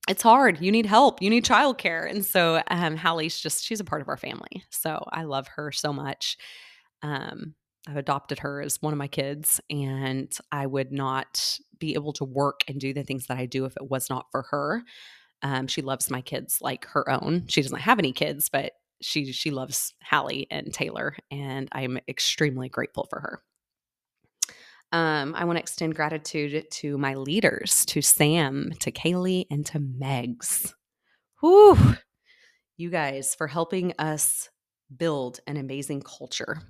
it's 0.07 0.23
hard. 0.23 0.59
You 0.61 0.71
need 0.71 0.87
help. 0.87 1.21
You 1.21 1.29
need 1.29 1.45
childcare. 1.45 2.09
And 2.09 2.25
so 2.25 2.61
um, 2.69 2.97
Hallie's 2.97 3.39
just, 3.39 3.63
she's 3.63 3.79
a 3.79 3.85
part 3.85 4.01
of 4.01 4.09
our 4.09 4.17
family. 4.17 4.63
So 4.69 5.05
I 5.11 5.23
love 5.23 5.47
her 5.55 5.71
so 5.71 5.93
much. 5.93 6.37
Um, 7.03 7.53
I've 7.87 7.97
adopted 7.97 8.39
her 8.39 8.61
as 8.61 8.81
one 8.81 8.93
of 8.93 8.99
my 8.99 9.07
kids, 9.07 9.59
and 9.69 10.31
I 10.51 10.67
would 10.67 10.91
not 10.91 11.57
be 11.79 11.93
able 11.93 12.13
to 12.13 12.25
work 12.25 12.61
and 12.67 12.79
do 12.79 12.93
the 12.93 13.03
things 13.03 13.27
that 13.27 13.37
I 13.37 13.45
do 13.45 13.65
if 13.65 13.75
it 13.75 13.89
was 13.89 14.09
not 14.09 14.27
for 14.31 14.43
her. 14.49 14.83
Um, 15.41 15.67
she 15.67 15.81
loves 15.81 16.11
my 16.11 16.21
kids 16.21 16.59
like 16.61 16.85
her 16.85 17.09
own. 17.09 17.45
She 17.47 17.61
doesn't 17.61 17.79
have 17.79 17.97
any 17.97 18.11
kids, 18.11 18.49
but 18.49 18.73
she 19.01 19.31
she 19.31 19.49
loves 19.49 19.95
Hallie 20.03 20.45
and 20.51 20.71
Taylor, 20.71 21.15
and 21.31 21.67
I'm 21.71 21.97
extremely 22.07 22.69
grateful 22.69 23.07
for 23.09 23.19
her. 23.19 23.41
Um, 24.91 25.33
I 25.35 25.45
want 25.45 25.57
to 25.57 25.61
extend 25.61 25.95
gratitude 25.95 26.69
to 26.69 26.97
my 26.97 27.15
leaders, 27.15 27.85
to 27.85 28.01
Sam, 28.01 28.71
to 28.79 28.91
Kaylee, 28.91 29.45
and 29.49 29.65
to 29.67 29.79
Megs. 29.79 30.73
Whew. 31.39 31.95
You 32.77 32.89
guys 32.89 33.33
for 33.35 33.47
helping 33.47 33.93
us 33.99 34.49
build 34.95 35.39
an 35.47 35.55
amazing 35.57 36.01
culture 36.01 36.61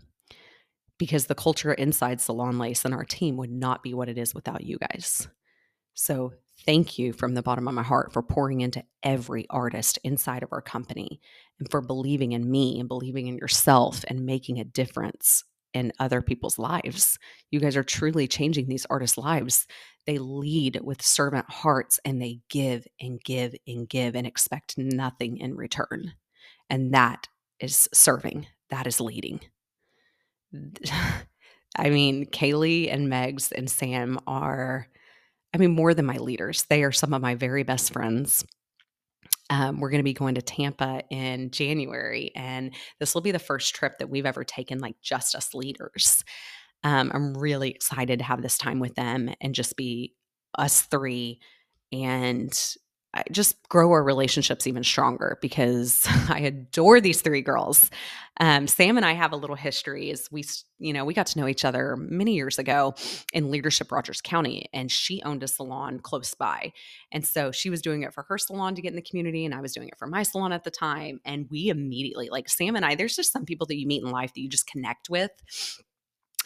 because 0.99 1.25
the 1.25 1.35
culture 1.35 1.73
inside 1.73 2.21
Salon 2.21 2.59
Lace 2.59 2.85
and 2.85 2.93
our 2.93 3.05
team 3.05 3.37
would 3.37 3.51
not 3.51 3.81
be 3.81 3.93
what 3.95 4.09
it 4.09 4.19
is 4.19 4.35
without 4.35 4.63
you 4.63 4.77
guys. 4.77 5.27
So, 5.95 6.33
thank 6.65 6.99
you 6.99 7.11
from 7.11 7.33
the 7.33 7.41
bottom 7.41 7.67
of 7.67 7.73
my 7.73 7.81
heart 7.81 8.13
for 8.13 8.21
pouring 8.21 8.61
into 8.61 8.83
every 9.01 9.47
artist 9.49 9.97
inside 10.03 10.43
of 10.43 10.49
our 10.51 10.61
company 10.61 11.19
and 11.59 11.69
for 11.71 11.81
believing 11.81 12.33
in 12.33 12.49
me 12.49 12.79
and 12.79 12.87
believing 12.87 13.27
in 13.27 13.37
yourself 13.37 14.05
and 14.07 14.25
making 14.25 14.59
a 14.59 14.63
difference 14.63 15.43
in 15.73 15.91
other 15.99 16.21
people's 16.21 16.59
lives. 16.59 17.17
You 17.49 17.59
guys 17.59 17.77
are 17.77 17.83
truly 17.83 18.27
changing 18.27 18.67
these 18.67 18.85
artists' 18.89 19.17
lives. 19.17 19.67
They 20.05 20.17
lead 20.17 20.79
with 20.83 21.01
servant 21.01 21.49
hearts 21.49 21.99
and 22.05 22.21
they 22.21 22.39
give 22.49 22.87
and 22.99 23.21
give 23.23 23.55
and 23.67 23.87
give 23.87 24.15
and 24.15 24.25
expect 24.25 24.77
nothing 24.77 25.37
in 25.37 25.55
return. 25.55 26.13
And 26.69 26.93
that 26.93 27.27
is 27.59 27.87
serving, 27.93 28.47
that 28.69 28.87
is 28.87 28.99
leading. 28.99 29.41
I 31.77 31.89
mean, 31.89 32.25
Kaylee 32.25 32.93
and 32.93 33.07
Megs 33.07 33.51
and 33.51 33.69
Sam 33.69 34.19
are, 34.27 34.87
I 35.53 35.57
mean, 35.57 35.71
more 35.71 35.93
than 35.93 36.05
my 36.05 36.17
leaders. 36.17 36.63
They 36.63 36.83
are 36.83 36.91
some 36.91 37.13
of 37.13 37.21
my 37.21 37.35
very 37.35 37.63
best 37.63 37.93
friends. 37.93 38.45
Um, 39.51 39.81
we're 39.81 39.89
going 39.89 40.00
to 40.00 40.03
be 40.03 40.13
going 40.13 40.36
to 40.36 40.41
Tampa 40.41 41.03
in 41.12 41.51
January, 41.51 42.31
and 42.36 42.74
this 43.00 43.13
will 43.13 43.22
be 43.22 43.31
the 43.31 43.38
first 43.38 43.75
trip 43.75 44.00
that 44.00 44.10
we've 44.10 44.25
ever 44.25 44.43
taken, 44.46 44.79
like 44.79 44.96
just 45.01 45.36
us 45.36 45.53
leaders. 45.53 46.24
Um, 46.84 47.12
I'm 47.13 47.34
really 47.38 47.70
excited 47.70 48.20
to 48.20 48.25
have 48.25 48.41
this 48.41 48.58
time 48.58 48.79
with 48.79 48.96
them 48.96 49.29
and 49.41 49.53
just 49.53 49.75
be 49.75 50.15
us 50.58 50.81
three 50.81 51.39
and 51.91 52.58
just 53.32 53.58
grow 53.68 53.91
our 53.91 54.03
relationships 54.03 54.65
even 54.68 54.84
stronger 54.84 55.38
because 55.41 56.08
I 56.30 56.39
adore 56.39 57.01
these 57.01 57.22
three 57.22 57.41
girls. 57.41 57.89
Um, 58.39 58.68
Sam 58.68 58.96
and 58.96 59.06
I 59.06 59.12
have 59.13 59.34
a 59.34 59.36
little 59.36 59.58
history 59.58 60.10
as 60.12 60.32
we, 60.32 60.46
you 60.80 60.94
know, 60.94 61.03
we 61.03 61.13
got 61.13 61.27
to 61.27 61.39
know 61.39 61.48
each 61.48 61.65
other 61.65 61.98
many 61.98 62.34
years 62.34 62.58
ago 62.58 62.96
in 63.34 63.51
leadership 63.51 63.91
Rogers 63.91 64.22
County, 64.22 64.70
and 64.74 64.89
she 64.89 65.22
owned 65.24 65.44
a 65.44 65.48
salon 65.48 66.00
close 66.00 66.34
by. 66.34 66.72
And 67.12 67.25
so 67.25 67.51
she 67.51 67.70
was 67.70 67.82
doing 67.82 68.03
it 68.03 68.13
for 68.13 68.24
her 68.24 68.38
salon 68.38 68.75
to 68.75 68.82
get 68.82 68.89
in 68.89 68.96
the 68.96 69.01
community, 69.01 69.46
and 69.46 69.53
I 69.53 69.62
was 69.62 69.74
doing 69.74 69.89
it 69.89 69.98
for 69.98 70.08
my 70.08 70.24
salon 70.24 70.53
at 70.53 70.63
the 70.63 70.72
time. 70.72 71.20
And 71.25 71.48
we 71.51 71.68
immediately, 71.68 72.30
like 72.32 72.48
Sam 72.48 72.75
and 72.75 72.86
I, 72.86 72.96
there's 72.96 73.15
just 73.15 73.34
some 73.34 73.46
people 73.46 73.68
that 73.68 73.77
you 73.77 73.86
meet 73.86 74.03
in 74.03 74.10
life 74.10 74.34
that 74.34 74.41
you 74.41 74.50
just 74.50 74.68
connect 74.68 75.10
with. 75.10 75.32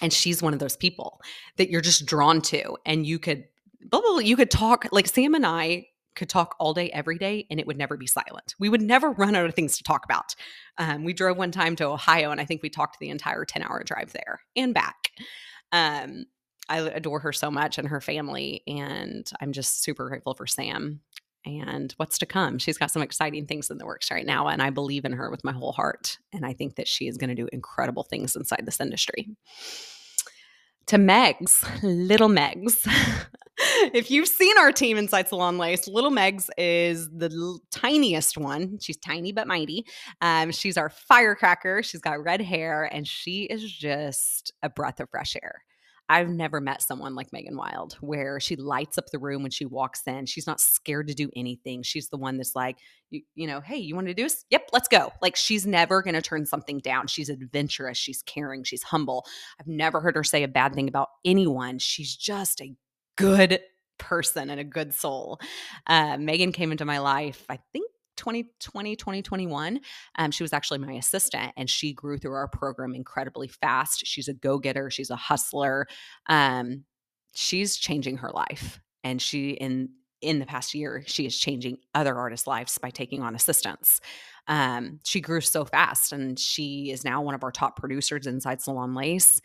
And 0.02 0.12
she's 0.12 0.42
one 0.42 0.54
of 0.54 0.60
those 0.60 0.76
people 0.76 1.22
that 1.56 1.70
you're 1.70 1.80
just 1.82 2.06
drawn 2.06 2.42
to, 2.44 2.76
and 2.86 3.06
you 3.06 3.20
could 3.20 3.46
blah, 3.90 4.02
blah, 4.02 4.12
blah, 4.14 4.20
you 4.20 4.36
could 4.36 4.52
talk 4.52 4.88
like 4.92 5.08
Sam 5.08 5.36
and 5.36 5.46
I 5.46 5.86
could 6.16 6.30
talk 6.30 6.56
all 6.60 6.74
day, 6.74 6.90
every 6.92 7.18
day, 7.18 7.46
and 7.50 7.60
it 7.60 7.68
would 7.68 7.78
never 7.78 7.98
be 7.98 8.08
silent. 8.08 8.56
We 8.60 8.70
would 8.70 8.82
never 8.82 9.12
run 9.12 9.36
out 9.36 9.46
of 9.46 9.54
things 9.54 9.78
to 9.78 9.84
talk 9.84 10.06
about. 10.06 10.36
Um, 10.78 11.04
we 11.04 11.14
drove 11.14 11.38
one 11.38 11.52
time 11.52 11.76
to 11.78 11.88
Ohio, 11.88 12.32
and 12.32 12.42
I 12.42 12.46
think 12.46 12.64
we 12.64 12.70
talked 12.70 13.00
the 13.00 13.10
entire 13.10 13.46
10 13.46 13.64
hour 13.64 13.84
drive 13.84 14.14
there 14.14 14.42
and 14.56 14.74
back. 14.74 15.12
Um, 15.72 16.26
I 16.68 16.80
adore 16.80 17.20
her 17.20 17.34
so 17.34 17.52
much 17.52 17.78
and 17.78 17.88
her 17.88 18.02
family, 18.02 18.64
and 18.68 19.30
I'm 19.42 19.52
just 19.52 19.84
super 19.84 20.10
grateful 20.10 20.34
for 20.34 20.48
Sam 20.48 21.02
and 21.46 21.94
what's 21.98 22.18
to 22.18 22.26
come. 22.26 22.58
She's 22.58 22.78
got 22.78 22.90
some 22.90 23.04
exciting 23.04 23.46
things 23.46 23.70
in 23.70 23.78
the 23.78 23.86
works 23.86 24.10
right 24.10 24.26
now, 24.26 24.48
and 24.48 24.62
I 24.62 24.72
believe 24.72 25.06
in 25.06 25.14
her 25.14 25.30
with 25.30 25.44
my 25.44 25.52
whole 25.52 25.74
heart. 25.74 26.18
And 26.34 26.46
I 26.46 26.54
think 26.54 26.76
that 26.76 26.88
she 26.88 27.08
is 27.08 27.18
going 27.18 27.30
to 27.30 27.36
do 27.36 27.48
incredible 27.54 28.04
things 28.04 28.36
inside 28.36 28.64
this 28.66 28.82
industry 28.82 29.30
to 30.88 30.98
Megs, 30.98 31.66
little 31.84 32.30
Megs. 32.30 32.88
if 33.94 34.12
you've 34.12 34.28
seen 34.28 34.58
our 34.58 34.72
team 34.72 34.98
inside 34.98 35.28
Salon 35.28 35.58
Lace, 35.58 35.88
little 35.88 36.12
Megs 36.12 36.50
is 36.58 37.10
the 37.10 37.30
l- 37.32 37.62
tiniest 37.72 38.38
one. 38.38 38.78
She's 38.82 38.98
tiny 38.98 39.32
but 39.32 39.48
mighty. 39.48 39.86
Um, 40.22 40.52
she's 40.52 40.78
our 40.78 40.90
firecracker. 40.90 41.84
She's 41.84 42.02
got 42.02 42.24
red 42.24 42.42
hair 42.42 42.90
and 42.92 43.08
she 43.08 43.44
is 43.44 43.72
just 43.72 44.52
a 44.64 44.70
breath 44.70 45.00
of 45.00 45.10
fresh 45.10 45.36
air. 45.42 45.64
I've 46.08 46.30
never 46.30 46.62
met 46.62 46.84
someone 46.84 47.16
like 47.16 47.34
Megan 47.34 47.58
Wild 47.58 47.98
where 48.00 48.40
she 48.40 48.56
lights 48.56 48.98
up 49.00 49.06
the 49.12 49.18
room 49.18 49.42
when 49.42 49.50
she 49.50 49.66
walks 49.66 50.02
in. 50.06 50.28
She's 50.28 50.46
not 50.46 50.60
scared 50.60 51.08
to 51.08 51.16
do 51.16 51.32
anything. 51.36 51.82
She's 51.82 52.10
the 52.10 52.18
one 52.18 52.38
that's 52.38 52.56
like, 52.56 52.78
you, 53.10 53.24
you 53.34 53.48
know, 53.48 53.60
hey, 53.60 53.78
you 53.78 53.96
want 53.96 54.08
to 54.08 54.14
do 54.14 54.24
this? 54.24 54.46
Yep, 54.52 54.70
let's 54.72 54.88
go. 54.88 55.12
Like 55.24 55.36
she's 55.36 55.66
never 55.66 56.04
going 56.04 56.14
to 56.14 56.22
turn 56.22 56.46
something 56.46 56.78
down. 56.80 57.08
She's 57.08 57.30
adventurous. 57.30 57.98
She's 57.98 58.22
caring. 58.22 58.64
She's 58.64 58.84
humble. 58.84 59.26
I've 59.60 59.68
never 59.68 60.00
heard 60.00 60.16
her 60.16 60.24
say 60.24 60.44
a 60.44 60.48
bad 60.48 60.76
thing 60.76 60.88
about 60.88 61.10
anyone. 61.26 61.80
She's 61.80 62.16
just 62.16 62.62
a 62.62 62.76
good 63.16 63.60
person 63.98 64.50
and 64.50 64.60
a 64.60 64.64
good 64.64 64.94
soul. 64.94 65.40
Uh, 65.88 66.18
Megan 66.18 66.52
came 66.52 66.72
into 66.72 66.86
my 66.86 67.00
life, 67.00 67.46
I 67.50 67.60
think 67.74 67.90
2020, 68.18 68.96
2021. 68.96 69.80
Um, 70.18 70.32
she 70.32 70.44
was 70.44 70.54
actually 70.54 70.80
my 70.80 70.94
assistant 70.94 71.54
and 71.58 71.70
she 71.70 71.94
grew 71.94 72.18
through 72.18 72.34
our 72.34 72.48
program 72.48 72.94
incredibly 72.94 73.48
fast. 73.48 74.06
She's 74.06 74.28
a 74.28 74.34
go 74.34 74.58
getter, 74.58 74.90
she's 74.90 75.10
a 75.10 75.16
hustler. 75.16 75.88
Um, 76.28 76.86
she's 77.34 77.78
changing 77.78 78.18
her 78.18 78.32
life. 78.32 78.80
And 79.04 79.22
she, 79.22 79.52
in 79.52 79.90
in 80.22 80.40
the 80.40 80.46
past 80.46 80.74
year, 80.74 81.04
she 81.06 81.28
is 81.28 81.38
changing 81.38 81.78
other 81.94 82.16
artists' 82.16 82.48
lives 82.48 82.80
by 82.80 82.90
taking 82.90 83.22
on 83.22 83.36
assistants. 83.36 84.02
Um, 84.48 85.00
she 85.04 85.22
grew 85.22 85.42
so 85.42 85.66
fast, 85.66 86.12
and 86.14 86.40
she 86.40 86.90
is 86.90 87.04
now 87.04 87.22
one 87.22 87.36
of 87.36 87.44
our 87.44 87.52
top 87.52 87.78
producers 87.78 88.26
inside 88.26 88.62
Salon 88.62 88.96
Lace. 88.96 89.40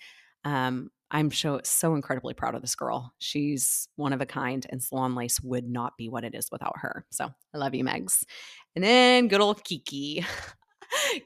Um, 0.45 0.91
I'm 1.11 1.31
so 1.31 1.61
so 1.65 1.95
incredibly 1.95 2.35
proud 2.35 2.55
of 2.55 2.63
this 2.63 2.75
girl. 2.75 3.13
She's 3.19 3.89
one 3.97 4.13
of 4.13 4.21
a 4.21 4.27
kind, 4.27 4.67
and 4.71 4.83
Salon 4.83 5.15
Lace 5.15 5.41
would 5.41 5.69
not 5.69 5.97
be 5.97 6.09
what 6.09 6.25
it 6.25 6.35
is 6.35 6.49
without 6.51 6.79
her. 6.79 7.05
So 7.11 7.29
I 7.55 7.59
love 7.59 7.75
you, 7.75 7.85
Megs. 7.85 8.23
And 8.75 8.85
then 8.85 9.29
good 9.29 9.41
old 9.41 9.65
Kiki. 9.65 10.25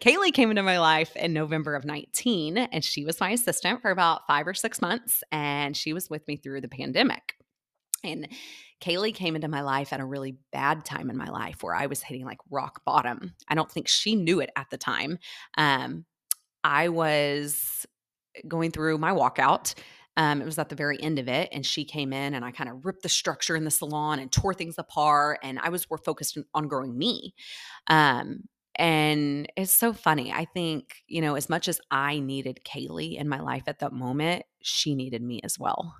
Kaylee 0.01 0.33
came 0.33 0.51
into 0.51 0.63
my 0.63 0.79
life 0.79 1.17
in 1.17 1.33
November 1.33 1.75
of 1.75 1.85
19, 1.85 2.59
and 2.59 2.85
she 2.85 3.05
was 3.05 3.21
my 3.21 3.31
assistant 3.31 3.81
for 3.83 3.91
about 3.91 4.27
five 4.27 4.47
or 4.47 4.55
six 4.55 4.81
months, 4.81 5.23
and 5.33 5.77
she 5.77 5.93
was 5.93 6.11
with 6.11 6.27
me 6.29 6.37
through 6.37 6.61
the 6.61 6.69
pandemic. 6.69 7.35
And 8.03 8.29
Kaylee 8.83 9.15
came 9.15 9.35
into 9.35 9.49
my 9.49 9.63
life 9.63 9.93
at 9.93 10.01
a 10.01 10.05
really 10.05 10.37
bad 10.53 10.85
time 10.85 11.09
in 11.09 11.17
my 11.17 11.29
life 11.29 11.63
where 11.63 11.75
I 11.75 11.87
was 11.87 12.03
hitting 12.03 12.27
like 12.27 12.39
rock 12.51 12.83
bottom. 12.85 13.35
I 13.49 13.55
don't 13.55 13.71
think 13.71 13.89
she 13.89 14.15
knew 14.15 14.41
it 14.41 14.51
at 14.57 14.69
the 14.71 14.77
time. 14.77 15.19
Um, 15.57 16.05
I 16.63 16.89
was 16.91 17.87
going 18.47 18.71
through 18.71 18.99
my 18.99 19.13
walkout. 19.13 19.75
Um, 20.17 20.41
it 20.41 20.45
was 20.45 20.59
at 20.59 20.69
the 20.69 20.77
very 20.77 21.03
end 21.03 21.19
of 21.19 21.29
it, 21.29 21.49
and 21.51 21.67
she 21.67 21.85
came 21.85 22.13
in, 22.13 22.35
and 22.35 22.45
I 22.45 22.53
kind 22.53 22.71
of 22.71 22.85
ripped 22.85 23.03
the 23.03 23.09
structure 23.09 23.57
in 23.57 23.65
the 23.65 23.71
salon 23.71 24.21
and 24.21 24.31
tore 24.31 24.55
things 24.55 24.77
apart. 24.79 25.41
And 25.43 25.59
I 25.59 25.71
was 25.71 25.91
more 25.91 25.99
focused 25.99 26.39
on 26.55 26.69
growing 26.69 26.97
me. 26.97 27.35
Um, 27.89 28.45
and 28.77 29.51
it's 29.57 29.73
so 29.73 29.93
funny. 29.93 30.33
I 30.33 30.47
think, 30.47 31.03
you 31.07 31.21
know, 31.21 31.37
as 31.37 31.49
much 31.49 31.69
as 31.69 31.81
I 31.91 32.19
needed 32.19 32.61
Kaylee 32.65 33.17
in 33.17 33.29
my 33.29 33.41
life 33.41 33.65
at 33.67 33.81
that 33.81 33.93
moment, 33.93 34.45
she 34.63 34.95
needed 34.95 35.23
me 35.23 35.41
as 35.45 35.59
well. 35.59 35.95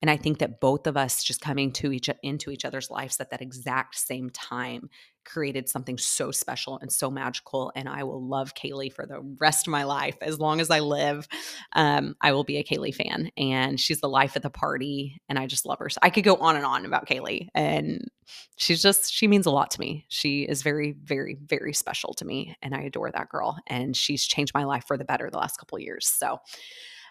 And 0.00 0.10
I 0.10 0.16
think 0.16 0.38
that 0.38 0.60
both 0.60 0.88
of 0.88 0.96
us 0.96 1.22
just 1.22 1.40
coming 1.40 1.72
to 1.74 1.92
each 1.92 2.10
into 2.24 2.50
each 2.50 2.64
other's 2.64 2.90
lives 2.90 3.20
at 3.20 3.30
that 3.30 3.40
exact 3.40 3.96
same 3.96 4.30
time 4.30 4.90
created 5.24 5.68
something 5.68 5.98
so 5.98 6.30
special 6.30 6.78
and 6.78 6.92
so 6.92 7.10
magical. 7.10 7.72
And 7.74 7.88
I 7.88 8.04
will 8.04 8.22
love 8.22 8.54
Kaylee 8.54 8.92
for 8.92 9.06
the 9.06 9.20
rest 9.38 9.66
of 9.66 9.70
my 9.70 9.84
life. 9.84 10.16
As 10.20 10.38
long 10.38 10.60
as 10.60 10.70
I 10.70 10.80
live, 10.80 11.26
um, 11.74 12.16
I 12.20 12.32
will 12.32 12.44
be 12.44 12.58
a 12.58 12.64
Kaylee 12.64 12.94
fan. 12.94 13.30
And 13.36 13.78
she's 13.80 14.00
the 14.00 14.08
life 14.08 14.36
of 14.36 14.42
the 14.42 14.50
party. 14.50 15.20
And 15.28 15.38
I 15.38 15.46
just 15.46 15.66
love 15.66 15.78
her. 15.78 15.88
So 15.88 15.98
I 16.02 16.10
could 16.10 16.24
go 16.24 16.36
on 16.36 16.56
and 16.56 16.64
on 16.64 16.84
about 16.84 17.06
Kaylee. 17.06 17.48
And 17.54 18.10
she's 18.56 18.82
just, 18.82 19.12
she 19.12 19.28
means 19.28 19.46
a 19.46 19.50
lot 19.50 19.70
to 19.72 19.80
me. 19.80 20.04
She 20.08 20.42
is 20.42 20.62
very, 20.62 20.92
very, 21.02 21.36
very 21.44 21.72
special 21.72 22.14
to 22.14 22.24
me. 22.24 22.56
And 22.62 22.74
I 22.74 22.82
adore 22.82 23.10
that 23.10 23.28
girl. 23.28 23.58
And 23.66 23.96
she's 23.96 24.24
changed 24.24 24.54
my 24.54 24.64
life 24.64 24.84
for 24.86 24.96
the 24.96 25.04
better 25.04 25.30
the 25.30 25.38
last 25.38 25.58
couple 25.58 25.78
years. 25.78 26.06
So 26.06 26.38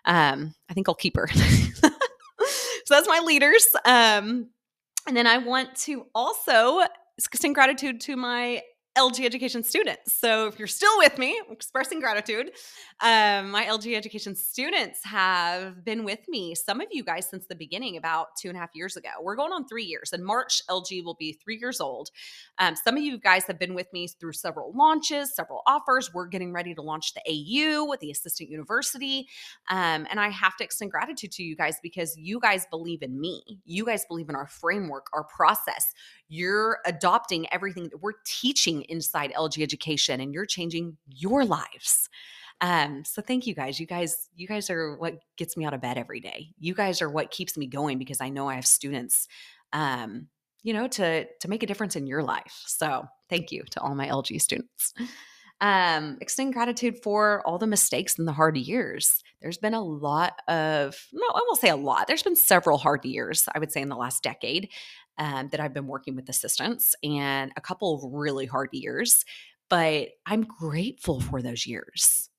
um, 0.05 0.53
I 0.69 0.73
think 0.73 0.89
I'll 0.89 0.95
keep 0.95 1.15
her. 1.15 1.27
so 1.33 1.89
that's 2.89 3.07
my 3.07 3.19
leaders. 3.19 3.65
Um, 3.85 4.49
and 5.07 5.17
then 5.17 5.27
I 5.27 5.39
want 5.39 5.75
to 5.77 6.05
also 6.13 6.81
extend 7.27 7.55
gratitude 7.55 8.01
to 8.01 8.15
my 8.15 8.61
LG 8.97 9.23
Education 9.25 9.63
students. 9.63 10.13
So 10.13 10.47
if 10.47 10.59
you're 10.59 10.67
still 10.67 10.97
with 10.97 11.17
me, 11.17 11.39
expressing 11.49 12.01
gratitude, 12.01 12.51
um, 12.99 13.49
my 13.49 13.63
LG 13.65 13.95
Education 13.95 14.35
students 14.35 14.99
have 15.05 15.85
been 15.85 16.03
with 16.03 16.19
me, 16.27 16.55
some 16.55 16.81
of 16.81 16.87
you 16.91 17.01
guys 17.03 17.29
since 17.29 17.45
the 17.47 17.55
beginning, 17.55 17.95
about 17.95 18.27
two 18.37 18.49
and 18.49 18.57
a 18.57 18.59
half 18.59 18.71
years 18.73 18.97
ago. 18.97 19.09
We're 19.21 19.37
going 19.37 19.53
on 19.53 19.65
three 19.65 19.85
years. 19.85 20.11
In 20.11 20.23
March, 20.23 20.61
LG 20.69 21.05
will 21.05 21.15
be 21.17 21.39
three 21.41 21.57
years 21.57 21.79
old. 21.79 22.09
Um, 22.57 22.75
some 22.75 22.97
of 22.97 23.03
you 23.03 23.17
guys 23.17 23.45
have 23.45 23.57
been 23.57 23.75
with 23.75 23.87
me 23.93 24.07
through 24.07 24.33
several 24.33 24.73
launches, 24.75 25.33
several 25.33 25.61
offers. 25.65 26.13
We're 26.13 26.27
getting 26.27 26.51
ready 26.51 26.75
to 26.75 26.81
launch 26.81 27.13
the 27.13 27.21
AU 27.25 27.85
with 27.85 28.01
the 28.01 28.11
Assistant 28.11 28.49
University. 28.49 29.27
Um, 29.69 30.05
and 30.09 30.19
I 30.19 30.29
have 30.29 30.57
to 30.57 30.65
extend 30.65 30.91
gratitude 30.91 31.31
to 31.33 31.43
you 31.43 31.55
guys 31.55 31.77
because 31.81 32.17
you 32.17 32.41
guys 32.41 32.65
believe 32.69 33.03
in 33.03 33.19
me. 33.21 33.61
You 33.63 33.85
guys 33.85 34.03
believe 34.05 34.27
in 34.27 34.35
our 34.35 34.47
framework, 34.47 35.07
our 35.13 35.23
process. 35.23 35.93
You're 36.33 36.79
adopting 36.85 37.45
everything 37.51 37.89
that 37.89 38.01
we're 38.01 38.13
teaching 38.25 38.83
inside 38.83 39.33
LG 39.33 39.61
education 39.61 40.21
and 40.21 40.33
you're 40.33 40.45
changing 40.45 40.95
your 41.05 41.43
lives. 41.43 42.07
Um, 42.61 43.03
so 43.03 43.21
thank 43.21 43.45
you 43.47 43.53
guys. 43.53 43.81
You 43.81 43.85
guys, 43.85 44.29
you 44.33 44.47
guys 44.47 44.69
are 44.69 44.95
what 44.95 45.15
gets 45.35 45.57
me 45.57 45.65
out 45.65 45.73
of 45.73 45.81
bed 45.81 45.97
every 45.97 46.21
day. 46.21 46.53
You 46.57 46.73
guys 46.73 47.01
are 47.01 47.09
what 47.09 47.31
keeps 47.31 47.57
me 47.57 47.67
going 47.67 47.97
because 47.97 48.21
I 48.21 48.29
know 48.29 48.47
I 48.47 48.55
have 48.55 48.65
students, 48.65 49.27
um, 49.73 50.27
you 50.63 50.71
know, 50.71 50.87
to 50.87 51.25
to 51.25 51.47
make 51.49 51.63
a 51.63 51.65
difference 51.65 51.97
in 51.97 52.07
your 52.07 52.23
life. 52.23 52.63
So 52.65 53.03
thank 53.29 53.51
you 53.51 53.63
to 53.71 53.81
all 53.81 53.93
my 53.93 54.07
LG 54.07 54.39
students. 54.41 54.93
Um, 55.61 56.17
extend 56.21 56.53
gratitude 56.53 57.03
for 57.03 57.43
all 57.45 57.59
the 57.59 57.67
mistakes 57.67 58.17
and 58.17 58.27
the 58.27 58.31
hard 58.31 58.57
years. 58.57 59.21
There's 59.43 59.59
been 59.59 59.75
a 59.75 59.83
lot 59.83 60.33
of, 60.47 60.97
no, 61.13 61.23
I 61.23 61.41
won't 61.47 61.59
say 61.59 61.69
a 61.69 61.75
lot. 61.75 62.07
There's 62.07 62.23
been 62.23 62.35
several 62.35 62.79
hard 62.79 63.05
years, 63.05 63.47
I 63.53 63.59
would 63.59 63.71
say, 63.71 63.79
in 63.79 63.89
the 63.89 63.95
last 63.95 64.23
decade 64.23 64.69
um, 65.17 65.49
that 65.49 65.59
I've 65.59 65.73
been 65.73 65.87
working 65.87 66.15
with 66.15 66.29
assistants 66.29 66.95
and 67.03 67.51
a 67.55 67.61
couple 67.61 67.95
of 67.95 68.11
really 68.13 68.45
hard 68.45 68.69
years. 68.71 69.23
But 69.69 70.09
I'm 70.25 70.43
grateful 70.43 71.21
for 71.21 71.41
those 71.41 71.65
years. 71.65 72.29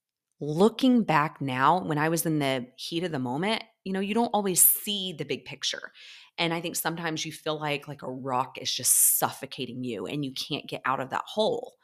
Looking 0.41 1.05
back 1.05 1.41
now, 1.41 1.83
when 1.85 1.99
I 1.99 2.09
was 2.09 2.26
in 2.26 2.41
the 2.41 2.67
heat 2.76 3.05
of 3.05 3.12
the 3.12 3.19
moment, 3.19 3.62
you 3.85 3.93
know, 3.93 4.00
you 4.00 4.12
don't 4.12 4.31
always 4.35 4.64
see 4.64 5.14
the 5.17 5.25
big 5.25 5.45
picture. 5.45 5.93
And 6.38 6.52
I 6.52 6.61
think 6.61 6.76
sometimes 6.76 7.25
you 7.25 7.33
feel 7.33 7.59
like 7.59 7.88
like 7.88 8.02
a 8.02 8.11
rock 8.11 8.59
is 8.59 8.73
just 8.73 9.19
suffocating 9.19 9.85
you 9.85 10.07
and 10.07 10.25
you 10.25 10.33
can't 10.33 10.69
get 10.69 10.83
out 10.85 11.00
of 11.00 11.11
that 11.11 11.25
hole. 11.26 11.75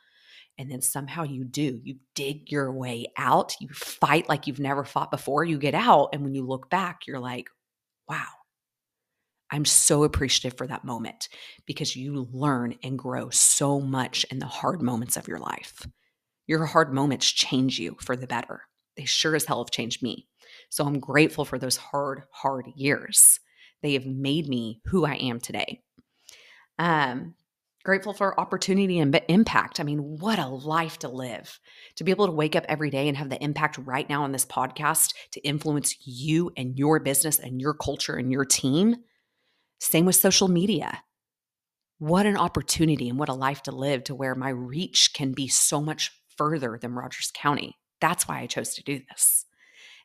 And 0.58 0.70
then 0.70 0.82
somehow 0.82 1.22
you 1.22 1.44
do. 1.44 1.80
You 1.84 1.96
dig 2.14 2.50
your 2.50 2.72
way 2.72 3.06
out. 3.16 3.54
You 3.60 3.68
fight 3.68 4.28
like 4.28 4.46
you've 4.46 4.58
never 4.58 4.84
fought 4.84 5.12
before. 5.12 5.44
You 5.44 5.56
get 5.56 5.74
out. 5.74 6.08
And 6.12 6.24
when 6.24 6.34
you 6.34 6.44
look 6.44 6.68
back, 6.68 7.06
you're 7.06 7.20
like, 7.20 7.48
wow, 8.08 8.26
I'm 9.50 9.64
so 9.64 10.04
appreciative 10.04 10.56
for 10.56 10.66
that 10.66 10.84
moment 10.84 11.28
because 11.66 11.96
you 11.96 12.28
learn 12.32 12.74
and 12.82 12.98
grow 12.98 13.30
so 13.30 13.80
much 13.80 14.24
in 14.30 14.38
the 14.38 14.46
hard 14.46 14.82
moments 14.82 15.16
of 15.16 15.26
your 15.26 15.38
life. 15.38 15.86
Your 16.46 16.66
hard 16.66 16.92
moments 16.92 17.30
change 17.30 17.78
you 17.78 17.96
for 18.00 18.16
the 18.16 18.26
better. 18.26 18.62
They 18.96 19.04
sure 19.04 19.36
as 19.36 19.44
hell 19.44 19.62
have 19.62 19.70
changed 19.70 20.02
me. 20.02 20.26
So 20.70 20.84
I'm 20.84 20.98
grateful 20.98 21.44
for 21.44 21.58
those 21.58 21.76
hard, 21.76 22.22
hard 22.30 22.66
years. 22.74 23.40
They 23.82 23.94
have 23.94 24.06
made 24.06 24.48
me 24.48 24.80
who 24.86 25.06
I 25.06 25.14
am 25.14 25.40
today. 25.40 25.82
Um, 26.78 27.34
grateful 27.84 28.12
for 28.12 28.38
opportunity 28.38 28.98
and 28.98 29.18
impact. 29.28 29.80
I 29.80 29.82
mean, 29.82 30.18
what 30.18 30.38
a 30.38 30.48
life 30.48 30.98
to 31.00 31.08
live. 31.08 31.58
To 31.96 32.04
be 32.04 32.10
able 32.10 32.26
to 32.26 32.32
wake 32.32 32.56
up 32.56 32.64
every 32.68 32.90
day 32.90 33.08
and 33.08 33.16
have 33.16 33.30
the 33.30 33.42
impact 33.42 33.78
right 33.78 34.08
now 34.08 34.24
on 34.24 34.32
this 34.32 34.44
podcast 34.44 35.14
to 35.32 35.40
influence 35.40 35.96
you 36.06 36.50
and 36.56 36.78
your 36.78 37.00
business 37.00 37.38
and 37.38 37.60
your 37.60 37.74
culture 37.74 38.16
and 38.16 38.30
your 38.30 38.44
team 38.44 38.96
same 39.78 40.04
with 40.04 40.16
social 40.16 40.48
media. 40.48 41.02
What 41.98 42.26
an 42.26 42.36
opportunity 42.36 43.08
and 43.08 43.18
what 43.18 43.28
a 43.28 43.34
life 43.34 43.62
to 43.64 43.72
live 43.72 44.04
to 44.04 44.14
where 44.14 44.34
my 44.34 44.50
reach 44.50 45.12
can 45.14 45.32
be 45.32 45.48
so 45.48 45.80
much 45.80 46.12
further 46.36 46.78
than 46.80 46.94
Rogers 46.94 47.32
County. 47.34 47.76
That's 48.00 48.28
why 48.28 48.40
I 48.40 48.46
chose 48.46 48.74
to 48.74 48.82
do 48.82 49.00
this. 49.08 49.44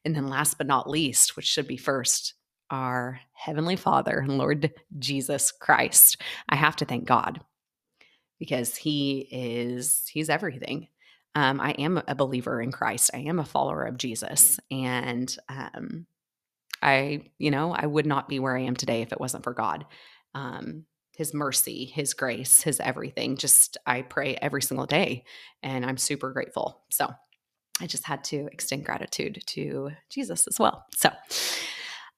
And 0.04 0.16
then, 0.16 0.28
last 0.28 0.58
but 0.58 0.68
not 0.68 0.90
least, 0.90 1.36
which 1.36 1.46
should 1.46 1.68
be 1.68 1.78
first, 1.78 2.34
our 2.70 3.20
Heavenly 3.34 3.76
Father 3.76 4.20
and 4.20 4.38
Lord 4.38 4.74
Jesus 5.00 5.52
Christ. 5.52 6.22
I 6.50 6.56
have 6.56 6.76
to 6.78 6.86
thank 6.86 7.06
God 7.06 7.42
because 8.40 8.76
He 8.76 9.28
is, 9.32 10.04
He's 10.12 10.30
everything. 10.30 10.88
Um, 11.36 11.60
I 11.60 11.72
am 11.72 12.02
a 12.08 12.16
believer 12.16 12.62
in 12.62 12.72
Christ. 12.72 13.12
I 13.14 13.20
am 13.20 13.40
a 13.40 13.46
follower 13.46 13.84
of 13.84 13.98
Jesus. 13.98 14.60
And 14.70 15.36
um, 15.50 16.06
I, 16.84 17.22
you 17.38 17.50
know, 17.50 17.74
I 17.74 17.86
would 17.86 18.06
not 18.06 18.28
be 18.30 18.40
where 18.40 18.58
I 18.58 18.62
am 18.62 18.76
today 18.76 19.02
if 19.02 19.12
it 19.12 19.20
wasn't 19.20 19.44
for 19.44 19.54
God. 19.54 19.86
Um, 20.36 20.86
his 21.16 21.34
mercy, 21.34 21.86
his 21.86 22.14
grace, 22.14 22.62
his 22.62 22.80
everything. 22.80 23.38
Just 23.38 23.78
I 23.86 24.02
pray 24.02 24.36
every 24.36 24.62
single 24.62 24.86
day 24.86 25.26
and 25.62 25.86
I'm 25.86 25.98
super 25.98 26.32
grateful. 26.32 26.82
So 26.90 27.14
I 27.80 27.88
just 27.88 28.06
had 28.06 28.24
to 28.26 28.48
extend 28.52 28.86
gratitude 28.86 29.42
to 29.48 29.92
Jesus 30.10 30.48
as 30.48 30.60
well. 30.60 30.86
So 30.96 31.12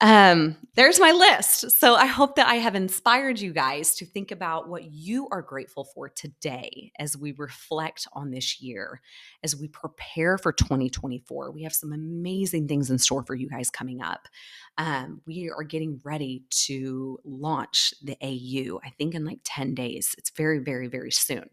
um, 0.01 0.57
there's 0.75 0.99
my 0.99 1.11
list. 1.11 1.71
So 1.71 1.95
I 1.95 2.05
hope 2.05 2.35
that 2.35 2.47
I 2.47 2.55
have 2.55 2.75
inspired 2.75 3.39
you 3.39 3.53
guys 3.53 3.95
to 3.95 4.05
think 4.05 4.31
about 4.31 4.67
what 4.67 4.91
you 4.91 5.29
are 5.31 5.41
grateful 5.41 5.85
for 5.85 6.09
today 6.09 6.91
as 6.99 7.15
we 7.15 7.31
reflect 7.31 8.05
on 8.11 8.29
this 8.29 8.61
year, 8.61 9.01
as 9.41 9.55
we 9.55 9.69
prepare 9.69 10.37
for 10.37 10.51
2024. 10.51 11.51
We 11.51 11.63
have 11.63 11.73
some 11.73 11.93
amazing 11.93 12.67
things 12.67 12.91
in 12.91 12.97
store 12.97 13.23
for 13.23 13.35
you 13.35 13.47
guys 13.47 13.69
coming 13.69 14.01
up. 14.01 14.27
Um, 14.77 15.21
we 15.25 15.49
are 15.49 15.63
getting 15.63 16.01
ready 16.03 16.43
to 16.65 17.17
launch 17.23 17.93
the 18.03 18.17
AU, 18.21 18.81
I 18.83 18.89
think 18.89 19.15
in 19.15 19.23
like 19.23 19.39
10 19.45 19.75
days. 19.75 20.13
It's 20.17 20.29
very, 20.31 20.59
very, 20.59 20.89
very 20.89 21.11
soon. 21.11 21.49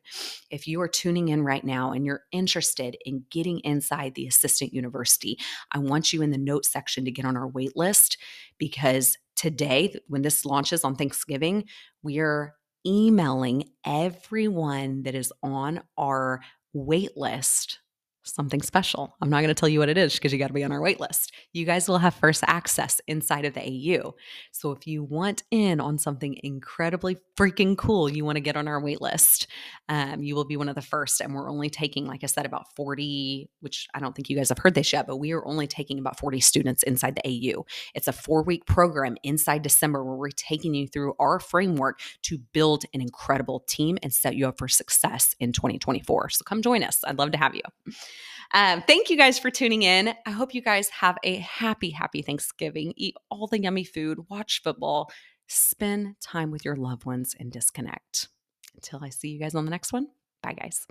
If 0.50 0.66
you 0.66 0.80
are 0.80 0.88
tuning 0.88 1.28
in 1.28 1.44
right 1.44 1.62
now 1.62 1.92
and 1.92 2.04
you're 2.04 2.24
interested 2.32 2.96
in 3.04 3.24
getting 3.30 3.60
inside 3.60 4.16
the 4.16 4.26
assistant 4.26 4.74
university, 4.74 5.38
I 5.70 5.78
want 5.78 6.12
you 6.12 6.22
in 6.22 6.32
the 6.32 6.38
notes 6.38 6.72
section 6.72 7.04
to 7.04 7.12
get 7.12 7.24
on 7.24 7.36
our 7.36 7.46
wait 7.46 7.76
list 7.76 8.18
because 8.58 9.16
today, 9.36 9.94
when 10.08 10.22
this 10.22 10.44
launches 10.44 10.84
on 10.84 10.96
Thanksgiving, 10.96 11.64
we 12.02 12.18
are 12.18 12.54
emailing 12.86 13.64
everyone 13.84 15.02
that 15.04 15.14
is 15.14 15.32
on 15.42 15.82
our 15.96 16.40
wait 16.72 17.16
list 17.16 17.78
something 18.22 18.62
special. 18.62 19.16
I'm 19.20 19.30
not 19.30 19.38
going 19.38 19.48
to 19.48 19.54
tell 19.54 19.68
you 19.68 19.80
what 19.80 19.88
it 19.88 19.98
is 19.98 20.14
because 20.14 20.32
you 20.32 20.38
got 20.38 20.48
to 20.48 20.52
be 20.52 20.64
on 20.64 20.72
our 20.72 20.80
wait 20.80 21.00
list. 21.00 21.32
You 21.52 21.64
guys 21.64 21.88
will 21.88 21.98
have 21.98 22.14
first 22.14 22.44
access 22.46 23.00
inside 23.06 23.44
of 23.44 23.54
the 23.54 23.60
AU. 23.60 24.14
So 24.52 24.72
if 24.72 24.86
you 24.86 25.02
want 25.02 25.42
in 25.50 25.80
on 25.80 25.98
something 25.98 26.38
incredibly 26.42 27.18
freaking 27.36 27.76
cool, 27.76 28.08
you 28.08 28.24
want 28.24 28.36
to 28.36 28.40
get 28.40 28.56
on 28.56 28.68
our 28.68 28.80
wait 28.80 29.00
list, 29.00 29.46
um, 29.88 30.22
you 30.22 30.34
will 30.34 30.44
be 30.44 30.56
one 30.56 30.68
of 30.68 30.74
the 30.74 30.82
first. 30.82 31.20
And 31.20 31.34
we're 31.34 31.50
only 31.50 31.70
taking, 31.70 32.06
like 32.06 32.22
I 32.22 32.26
said, 32.26 32.46
about 32.46 32.66
40, 32.76 33.50
which 33.60 33.88
I 33.94 34.00
don't 34.00 34.14
think 34.14 34.30
you 34.30 34.36
guys 34.36 34.50
have 34.50 34.58
heard 34.58 34.74
this 34.74 34.92
yet, 34.92 35.06
but 35.06 35.16
we 35.16 35.32
are 35.32 35.46
only 35.46 35.66
taking 35.66 35.98
about 35.98 36.18
40 36.18 36.40
students 36.40 36.82
inside 36.82 37.16
the 37.16 37.28
AU. 37.28 37.64
It's 37.94 38.08
a 38.08 38.12
four 38.12 38.42
week 38.42 38.66
program 38.66 39.16
inside 39.22 39.62
December 39.62 40.04
where 40.04 40.16
we're 40.16 40.30
taking 40.30 40.74
you 40.74 40.86
through 40.86 41.14
our 41.18 41.40
framework 41.40 42.00
to 42.22 42.38
build 42.52 42.84
an 42.94 43.00
incredible 43.00 43.64
team 43.68 43.98
and 44.02 44.12
set 44.12 44.36
you 44.36 44.46
up 44.46 44.58
for 44.58 44.68
success 44.68 45.34
in 45.40 45.52
2024. 45.52 46.30
So 46.30 46.44
come 46.44 46.62
join 46.62 46.82
us. 46.82 47.00
I'd 47.04 47.18
love 47.18 47.32
to 47.32 47.38
have 47.38 47.54
you. 47.54 47.62
Um, 48.54 48.82
thank 48.86 49.10
you 49.10 49.16
guys 49.16 49.38
for 49.38 49.50
tuning 49.50 49.82
in. 49.82 50.14
I 50.26 50.30
hope 50.30 50.54
you 50.54 50.62
guys 50.62 50.88
have 50.90 51.16
a 51.24 51.36
happy, 51.36 51.90
happy 51.90 52.22
Thanksgiving. 52.22 52.92
Eat 52.96 53.16
all 53.30 53.46
the 53.46 53.60
yummy 53.60 53.84
food, 53.84 54.18
watch 54.28 54.60
football, 54.62 55.10
spend 55.48 56.16
time 56.20 56.50
with 56.50 56.64
your 56.64 56.76
loved 56.76 57.04
ones, 57.04 57.34
and 57.38 57.50
disconnect. 57.50 58.28
Until 58.74 59.00
I 59.02 59.10
see 59.10 59.28
you 59.28 59.38
guys 59.38 59.54
on 59.54 59.64
the 59.64 59.70
next 59.70 59.92
one, 59.92 60.08
bye, 60.42 60.54
guys. 60.54 60.86